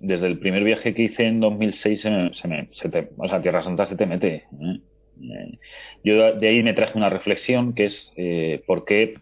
desde 0.00 0.26
el 0.26 0.38
primer 0.38 0.62
viaje 0.62 0.94
que 0.94 1.02
hice 1.02 1.26
en 1.26 1.40
2006, 1.40 2.00
se 2.00 2.10
me, 2.10 2.34
se 2.34 2.48
me, 2.48 2.68
o 3.16 3.28
sea, 3.28 3.42
Tierra 3.42 3.62
Santa 3.62 3.86
se 3.86 3.96
te 3.96 4.06
mete. 4.06 4.34
¿eh? 4.34 4.80
Eh, 5.20 5.58
yo 6.04 6.34
de 6.34 6.48
ahí 6.48 6.62
me 6.62 6.74
traje 6.74 6.96
una 6.96 7.10
reflexión 7.10 7.74
que 7.74 7.84
es 7.84 8.12
eh, 8.16 8.62
por 8.66 8.84
qué 8.84 9.14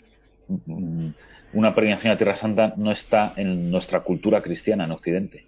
mm, 0.48 1.08
una 1.54 1.74
peregrinación 1.74 2.12
a 2.12 2.18
Tierra 2.18 2.36
Santa 2.36 2.74
no 2.76 2.92
está 2.92 3.32
en 3.36 3.70
nuestra 3.70 4.00
cultura 4.00 4.42
cristiana 4.42 4.84
en 4.84 4.90
Occidente. 4.92 5.44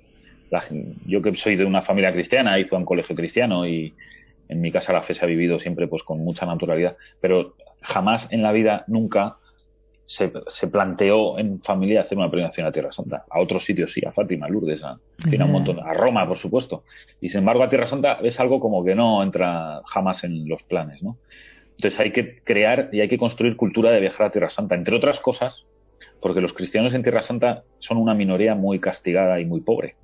Yo 1.07 1.23
que 1.23 1.35
soy 1.35 1.57
de 1.57 1.65
una 1.65 1.83
familia 1.83 2.13
cristiana, 2.13 2.59
hizo 2.59 2.77
un 2.77 2.85
colegio 2.85 3.17
cristiano 3.17 3.67
y 3.67 3.95
en 4.49 4.61
mi 4.61 4.71
casa 4.71 4.93
la 4.93 5.03
fe 5.03 5.15
se 5.15 5.25
ha 5.25 5.29
vivido 5.29 5.59
siempre 5.59 5.89
pues 5.89 6.03
con 6.03 6.23
mucha 6.23 6.47
naturalidad, 6.47 6.97
pero 7.21 7.55
jamás 7.81 8.29
en 8.31 8.43
la 8.43 8.53
vida, 8.53 8.85
nunca 8.87 9.37
se, 10.05 10.29
planteó 10.69 11.39
en 11.39 11.63
familia 11.63 12.03
hacer 12.03 12.19
una 12.19 12.29
peregrinación 12.29 12.67
a 12.67 12.73
Tierra 12.73 12.93
Santa. 12.93 13.25
A 13.31 13.41
otros 13.41 13.65
sitios 13.65 13.93
sí, 13.93 14.03
a 14.05 14.13
Fátima, 14.13 14.47
a 14.47 14.49
Lourdes, 14.51 14.83
a, 14.85 14.99
tiene 15.29 15.45
un 15.45 15.53
montón, 15.53 15.81
a 15.81 15.95
Roma, 15.95 16.29
por 16.29 16.39
supuesto. 16.39 16.85
Y 17.21 17.31
sin 17.31 17.39
embargo, 17.39 17.63
a 17.63 17.71
Tierra 17.71 17.89
Santa 17.89 18.19
es 18.23 18.39
algo 18.39 18.61
como 18.61 18.85
que 18.85 18.95
no 18.95 19.23
entra 19.23 19.81
jamás 19.87 20.23
en 20.25 20.47
los 20.49 20.63
planes, 20.65 21.03
¿no? 21.03 21.17
Entonces 21.77 21.99
hay 21.99 22.13
que 22.13 22.41
crear 22.43 22.91
y 22.93 23.01
hay 23.01 23.09
que 23.09 23.17
construir 23.17 23.57
cultura 23.57 23.91
de 23.91 24.01
viajar 24.01 24.27
a 24.27 24.31
Tierra 24.31 24.51
Santa, 24.51 24.75
entre 24.75 24.95
otras 24.95 25.19
cosas, 25.21 25.65
porque 26.21 26.43
los 26.43 26.53
cristianos 26.53 26.93
en 26.93 27.03
Tierra 27.03 27.23
Santa 27.23 27.65
son 27.79 27.97
una 27.97 28.15
minoría 28.15 28.55
muy 28.55 28.81
castigada 28.81 29.41
y 29.41 29.47
muy 29.47 29.63
pobre 29.63 29.97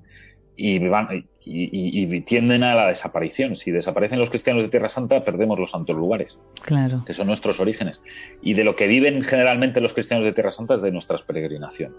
y, 0.61 0.81
van, 0.89 1.25
y, 1.45 2.21
tienden 2.23 2.65
a 2.65 2.75
la 2.75 2.89
desaparición. 2.89 3.55
Si 3.55 3.71
desaparecen 3.71 4.19
los 4.19 4.29
cristianos 4.29 4.65
de 4.65 4.69
Tierra 4.69 4.89
Santa, 4.89 5.25
perdemos 5.25 5.57
los 5.57 5.71
santos 5.71 5.97
lugares, 5.97 6.37
claro. 6.63 7.05
que 7.07 7.15
son 7.15 7.29
nuestros 7.29 7.61
orígenes. 7.61 8.01
Y 8.43 8.55
de 8.55 8.65
lo 8.65 8.75
que 8.75 8.89
viven 8.89 9.23
generalmente 9.23 9.81
los 9.81 9.93
cristianos 9.93 10.27
de 10.27 10.33
Tierra 10.33 10.51
Santa 10.51 10.75
es 10.75 10.83
de 10.83 10.91
nuestras 10.91 11.23
peregrinaciones. 11.23 11.97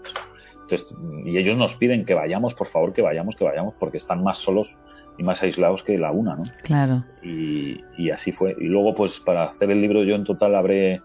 Entonces, 0.60 0.94
y 1.24 1.38
ellos 1.38 1.56
nos 1.56 1.74
piden 1.76 2.04
que 2.04 2.12
vayamos, 2.12 2.52
por 2.52 2.68
favor, 2.68 2.92
que 2.92 3.00
vayamos, 3.00 3.34
que 3.34 3.44
vayamos, 3.44 3.74
porque 3.80 3.96
están 3.96 4.22
más 4.22 4.36
solos 4.36 4.68
y 5.16 5.22
más 5.22 5.42
aislados 5.42 5.82
que 5.82 5.96
la 5.96 6.12
una, 6.12 6.36
¿no? 6.36 6.44
Claro. 6.62 7.02
Y, 7.22 7.80
y 7.96 8.10
así 8.10 8.32
fue. 8.32 8.54
Y 8.60 8.64
luego, 8.64 8.94
pues, 8.94 9.18
para 9.20 9.44
hacer 9.44 9.70
el 9.70 9.80
libro, 9.80 10.04
yo 10.04 10.14
en 10.14 10.24
total 10.24 10.54
habré 10.54 11.00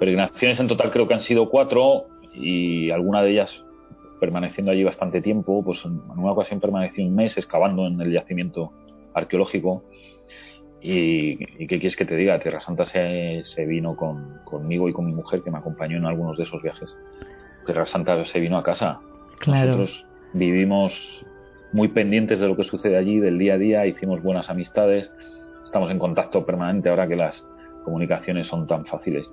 peregrinaciones 0.00 0.58
en 0.58 0.66
total 0.66 0.90
creo 0.90 1.06
que 1.06 1.14
han 1.14 1.20
sido 1.20 1.50
cuatro 1.50 2.08
y 2.34 2.90
alguna 2.90 3.22
de 3.22 3.30
ellas 3.30 3.64
permaneciendo 4.20 4.70
allí 4.70 4.84
bastante 4.84 5.20
tiempo, 5.20 5.64
pues 5.64 5.84
en 5.84 6.00
una 6.16 6.32
ocasión 6.32 6.60
permanecí 6.60 7.02
un 7.02 7.14
mes 7.14 7.36
excavando 7.36 7.86
en 7.86 8.00
el 8.00 8.12
yacimiento 8.12 8.72
arqueológico. 9.14 9.82
Y, 10.82 11.36
qué 11.66 11.78
quieres 11.78 11.96
que 11.96 12.04
te 12.06 12.16
diga, 12.16 12.38
Tierra 12.38 12.60
Santa 12.60 12.84
se, 12.84 13.42
se 13.44 13.66
vino 13.66 13.96
con, 13.96 14.38
conmigo 14.44 14.88
y 14.88 14.92
con 14.92 15.06
mi 15.06 15.12
mujer 15.12 15.42
que 15.42 15.50
me 15.50 15.58
acompañó 15.58 15.98
en 15.98 16.06
algunos 16.06 16.38
de 16.38 16.44
esos 16.44 16.62
viajes. 16.62 16.96
Tierra 17.66 17.86
Santa 17.86 18.24
se 18.24 18.40
vino 18.40 18.56
a 18.56 18.62
casa. 18.62 19.00
Nosotros 19.46 20.06
vivimos 20.32 21.24
muy 21.72 21.88
pendientes 21.88 22.40
de 22.40 22.46
lo 22.46 22.56
que 22.56 22.64
sucede 22.64 22.96
allí, 22.96 23.18
del 23.18 23.38
día 23.38 23.54
a 23.54 23.58
día, 23.58 23.86
hicimos 23.86 24.22
buenas 24.22 24.50
amistades, 24.50 25.10
estamos 25.64 25.90
en 25.90 25.98
contacto 25.98 26.44
permanente 26.44 26.88
ahora 26.88 27.06
que 27.06 27.16
las 27.16 27.44
comunicaciones 27.84 28.46
son 28.46 28.66
tan 28.66 28.86
fáciles. 28.86 29.30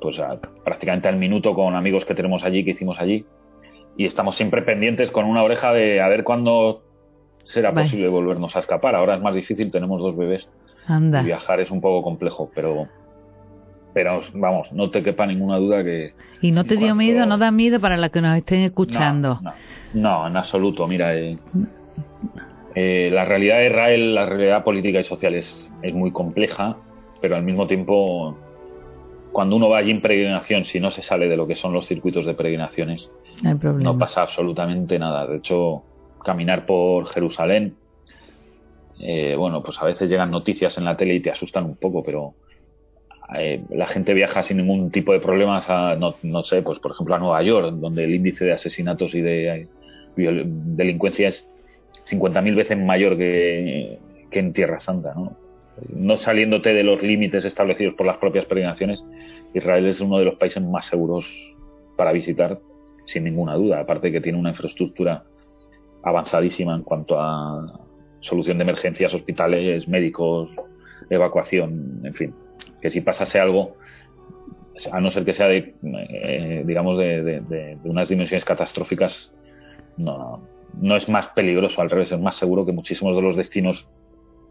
Pues 0.00 0.20
prácticamente 0.64 1.08
al 1.08 1.16
minuto 1.16 1.54
con 1.54 1.74
amigos 1.74 2.04
que 2.04 2.14
tenemos 2.14 2.44
allí, 2.44 2.64
que 2.64 2.72
hicimos 2.72 3.00
allí, 3.00 3.24
y 3.96 4.06
estamos 4.06 4.36
siempre 4.36 4.62
pendientes 4.62 5.10
con 5.10 5.24
una 5.24 5.42
oreja 5.42 5.72
de 5.72 6.00
a 6.00 6.08
ver 6.08 6.24
cuándo 6.24 6.82
será 7.44 7.72
posible 7.72 8.08
volvernos 8.08 8.56
a 8.56 8.60
escapar. 8.60 8.94
Ahora 8.94 9.14
es 9.14 9.22
más 9.22 9.34
difícil, 9.34 9.70
tenemos 9.70 10.00
dos 10.00 10.16
bebés. 10.16 10.48
Anda. 10.86 11.22
Y 11.22 11.26
viajar 11.26 11.60
es 11.60 11.70
un 11.70 11.80
poco 11.80 12.02
complejo, 12.02 12.50
pero 12.54 12.88
pero 13.96 14.20
vamos, 14.34 14.70
no 14.72 14.90
te 14.90 15.02
quepa 15.02 15.24
ninguna 15.24 15.56
duda 15.56 15.82
que... 15.82 16.12
¿Y 16.42 16.52
no 16.52 16.64
te 16.64 16.76
dio 16.76 16.94
miedo, 16.94 17.24
no 17.24 17.38
da 17.38 17.50
miedo 17.50 17.80
para 17.80 17.96
la 17.96 18.10
que 18.10 18.20
nos 18.20 18.36
estén 18.36 18.60
escuchando? 18.60 19.40
No, 19.94 20.26
en 20.26 20.36
absoluto. 20.36 20.86
Mira, 20.86 21.16
eh, 21.16 21.38
eh, 22.74 23.08
la 23.10 23.24
realidad 23.24 23.56
de 23.56 23.68
Israel, 23.68 24.14
la 24.14 24.26
realidad 24.26 24.64
política 24.64 25.00
y 25.00 25.04
social 25.04 25.34
es, 25.34 25.70
es 25.80 25.94
muy 25.94 26.10
compleja, 26.10 26.76
pero 27.22 27.36
al 27.36 27.42
mismo 27.42 27.66
tiempo 27.66 28.36
cuando 29.32 29.56
uno 29.56 29.68
va 29.68 29.78
allí 29.78 29.90
en 29.90 30.00
peregrinación, 30.00 30.64
si 30.64 30.80
no 30.80 30.90
se 30.90 31.02
sale 31.02 31.28
de 31.28 31.36
lo 31.36 31.46
que 31.46 31.56
son 31.56 31.72
los 31.72 31.86
circuitos 31.86 32.26
de 32.26 32.34
peregrinaciones, 32.34 33.10
no, 33.42 33.98
pasa 33.98 34.22
absolutamente 34.22 34.98
nada. 34.98 35.26
De 35.26 35.38
hecho, 35.38 35.82
caminar 36.24 36.66
por 36.66 37.06
Jerusalén, 37.06 37.74
eh, 38.98 39.34
bueno, 39.36 39.62
pues 39.62 39.78
a 39.80 39.84
veces 39.84 40.08
llegan 40.08 40.30
noticias 40.30 40.78
en 40.78 40.84
la 40.84 40.96
tele 40.96 41.14
y 41.14 41.20
te 41.20 41.30
asustan 41.30 41.64
un 41.64 41.76
poco, 41.76 42.02
pero 42.02 42.34
eh, 43.38 43.62
la 43.70 43.86
gente 43.86 44.14
viaja 44.14 44.42
sin 44.42 44.58
ningún 44.58 44.90
tipo 44.90 45.12
de 45.12 45.20
problemas 45.20 45.68
a, 45.68 45.96
no, 45.96 46.42
sé, 46.44 46.62
pues 46.62 46.78
por 46.78 46.92
ejemplo 46.92 47.14
a 47.14 47.18
Nueva 47.18 47.42
York, 47.42 47.74
donde 47.74 48.04
el 48.04 48.14
índice 48.14 48.44
de 48.44 48.52
asesinatos 48.52 49.14
y 49.14 49.20
de 49.20 49.68
delincuencia 50.16 51.28
es 51.28 51.46
50.000 52.10 52.54
veces 52.54 52.78
mayor 52.78 53.18
que, 53.18 53.98
que 54.30 54.38
en 54.38 54.52
Tierra 54.52 54.80
Santa, 54.80 55.12
¿no? 55.14 55.36
No 55.88 56.16
saliéndote 56.16 56.72
de 56.72 56.82
los 56.82 57.02
límites 57.02 57.44
establecidos 57.44 57.94
por 57.94 58.06
las 58.06 58.16
propias 58.18 58.46
peregrinaciones, 58.46 59.04
Israel 59.54 59.86
es 59.86 60.00
uno 60.00 60.18
de 60.18 60.24
los 60.24 60.34
países 60.34 60.62
más 60.62 60.86
seguros 60.86 61.26
para 61.96 62.12
visitar, 62.12 62.58
sin 63.04 63.24
ninguna 63.24 63.54
duda. 63.54 63.80
Aparte 63.80 64.12
que 64.12 64.20
tiene 64.20 64.38
una 64.38 64.50
infraestructura 64.50 65.24
avanzadísima 66.02 66.74
en 66.74 66.82
cuanto 66.82 67.18
a 67.18 67.80
solución 68.20 68.58
de 68.58 68.64
emergencias, 68.64 69.14
hospitales, 69.14 69.88
médicos, 69.88 70.50
evacuación, 71.10 72.00
en 72.04 72.14
fin. 72.14 72.34
Que 72.80 72.90
si 72.90 73.00
pasase 73.00 73.38
algo, 73.38 73.76
a 74.90 75.00
no 75.00 75.10
ser 75.10 75.24
que 75.24 75.32
sea 75.32 75.46
de, 75.46 75.74
eh, 75.82 76.62
digamos, 76.66 76.98
de, 76.98 77.78
unas 77.84 78.08
dimensiones 78.08 78.44
catastróficas, 78.44 79.32
no, 79.96 80.42
no 80.80 80.96
es 80.96 81.08
más 81.08 81.28
peligroso, 81.28 81.80
al 81.80 81.90
revés, 81.90 82.12
es 82.12 82.20
más 82.20 82.36
seguro 82.36 82.66
que 82.66 82.72
muchísimos 82.72 83.16
de 83.16 83.22
los 83.22 83.36
destinos 83.36 83.88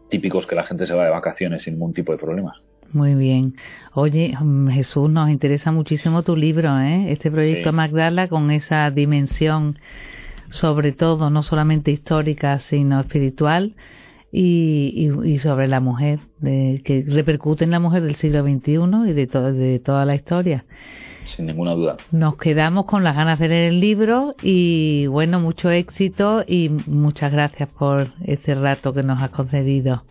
típicos 0.08 0.46
que 0.46 0.54
la 0.54 0.64
gente 0.64 0.86
se 0.86 0.94
va 0.94 1.04
de 1.04 1.10
vacaciones 1.10 1.62
sin 1.62 1.74
ningún 1.74 1.92
tipo 1.92 2.12
de 2.12 2.18
problema. 2.18 2.60
Muy 2.92 3.14
bien. 3.14 3.56
Oye, 3.94 4.34
mm, 4.38 4.68
Jesús, 4.68 5.10
nos 5.10 5.28
interesa 5.30 5.72
muchísimo 5.72 6.22
tu 6.22 6.36
libro, 6.36 6.78
¿eh? 6.78 7.10
Este 7.12 7.30
proyecto 7.30 7.72
Magdala 7.72 8.28
con 8.28 8.50
esa 8.50 8.90
dimensión, 8.90 9.78
sobre 10.50 10.92
todo, 10.92 11.30
no 11.30 11.42
solamente 11.42 11.90
histórica, 11.90 12.58
sino 12.60 13.00
espiritual 13.00 13.74
y, 14.30 15.10
y, 15.24 15.38
sobre 15.38 15.68
la 15.68 15.80
mujer, 15.80 16.20
de, 16.38 16.82
que 16.84 17.04
repercute 17.06 17.64
en 17.64 17.70
la 17.70 17.80
mujer 17.80 18.02
del 18.02 18.16
siglo 18.16 18.42
XXI 18.42 19.10
y 19.10 19.12
de, 19.12 19.26
de 19.26 19.78
toda 19.78 20.04
la 20.04 20.14
historia. 20.14 20.64
Sin 21.26 21.46
ninguna 21.46 21.72
duda. 21.72 21.96
Nos 22.12 22.36
quedamos 22.36 22.86
con 22.86 23.04
las 23.04 23.16
ganas 23.16 23.38
de 23.38 23.48
leer 23.48 23.72
el 23.72 23.80
libro 23.80 24.34
y 24.42 25.06
bueno, 25.06 25.40
mucho 25.40 25.70
éxito 25.70 26.44
y 26.46 26.68
muchas 26.86 27.32
gracias 27.32 27.68
por 27.68 28.12
este 28.24 28.54
rato 28.54 28.92
que 28.92 29.02
nos 29.02 29.20
has 29.20 29.30
concedido. 29.30 30.02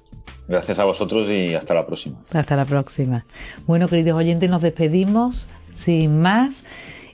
Gracias 0.47 0.77
a 0.77 0.83
vosotros 0.85 1.27
y 1.29 1.55
hasta 1.55 1.73
la 1.73 1.85
próxima. 1.85 2.17
Hasta 2.31 2.55
la 2.55 2.65
próxima. 2.65 3.25
Bueno, 3.65 3.87
queridos 3.87 4.17
oyentes, 4.17 4.49
nos 4.49 4.61
despedimos 4.61 5.47
sin 5.85 6.21
más 6.21 6.53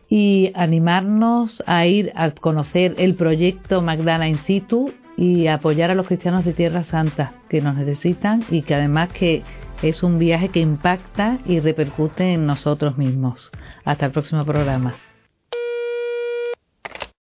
y 0.10 0.52
animarnos 0.56 1.64
a 1.66 1.86
ir 1.86 2.12
a 2.16 2.32
conocer 2.32 2.96
el 2.98 3.16
proyecto 3.16 3.82
Magdala 3.82 4.28
in 4.28 4.38
situ 4.40 4.92
y 5.16 5.48
apoyar 5.48 5.92
a 5.92 5.96
los 5.96 6.08
cristianos 6.08 6.44
de 6.44 6.54
Tierra 6.54 6.84
Santa 6.84 7.34
que 7.48 7.62
nos 7.62 7.76
necesitan 7.76 8.44
y 8.50 8.64
que 8.64 8.76
además 8.76 9.10
que 9.14 9.44
es 9.82 10.04
un 10.04 10.20
viaje 10.20 10.50
que 10.50 10.60
impacta 10.60 11.40
y 11.46 11.60
repercute 11.60 12.34
en 12.34 12.46
nosotros 12.46 12.98
mismos. 12.98 13.50
Hasta 13.84 14.06
el 14.06 14.12
próximo 14.12 14.46
programa. 14.46 14.96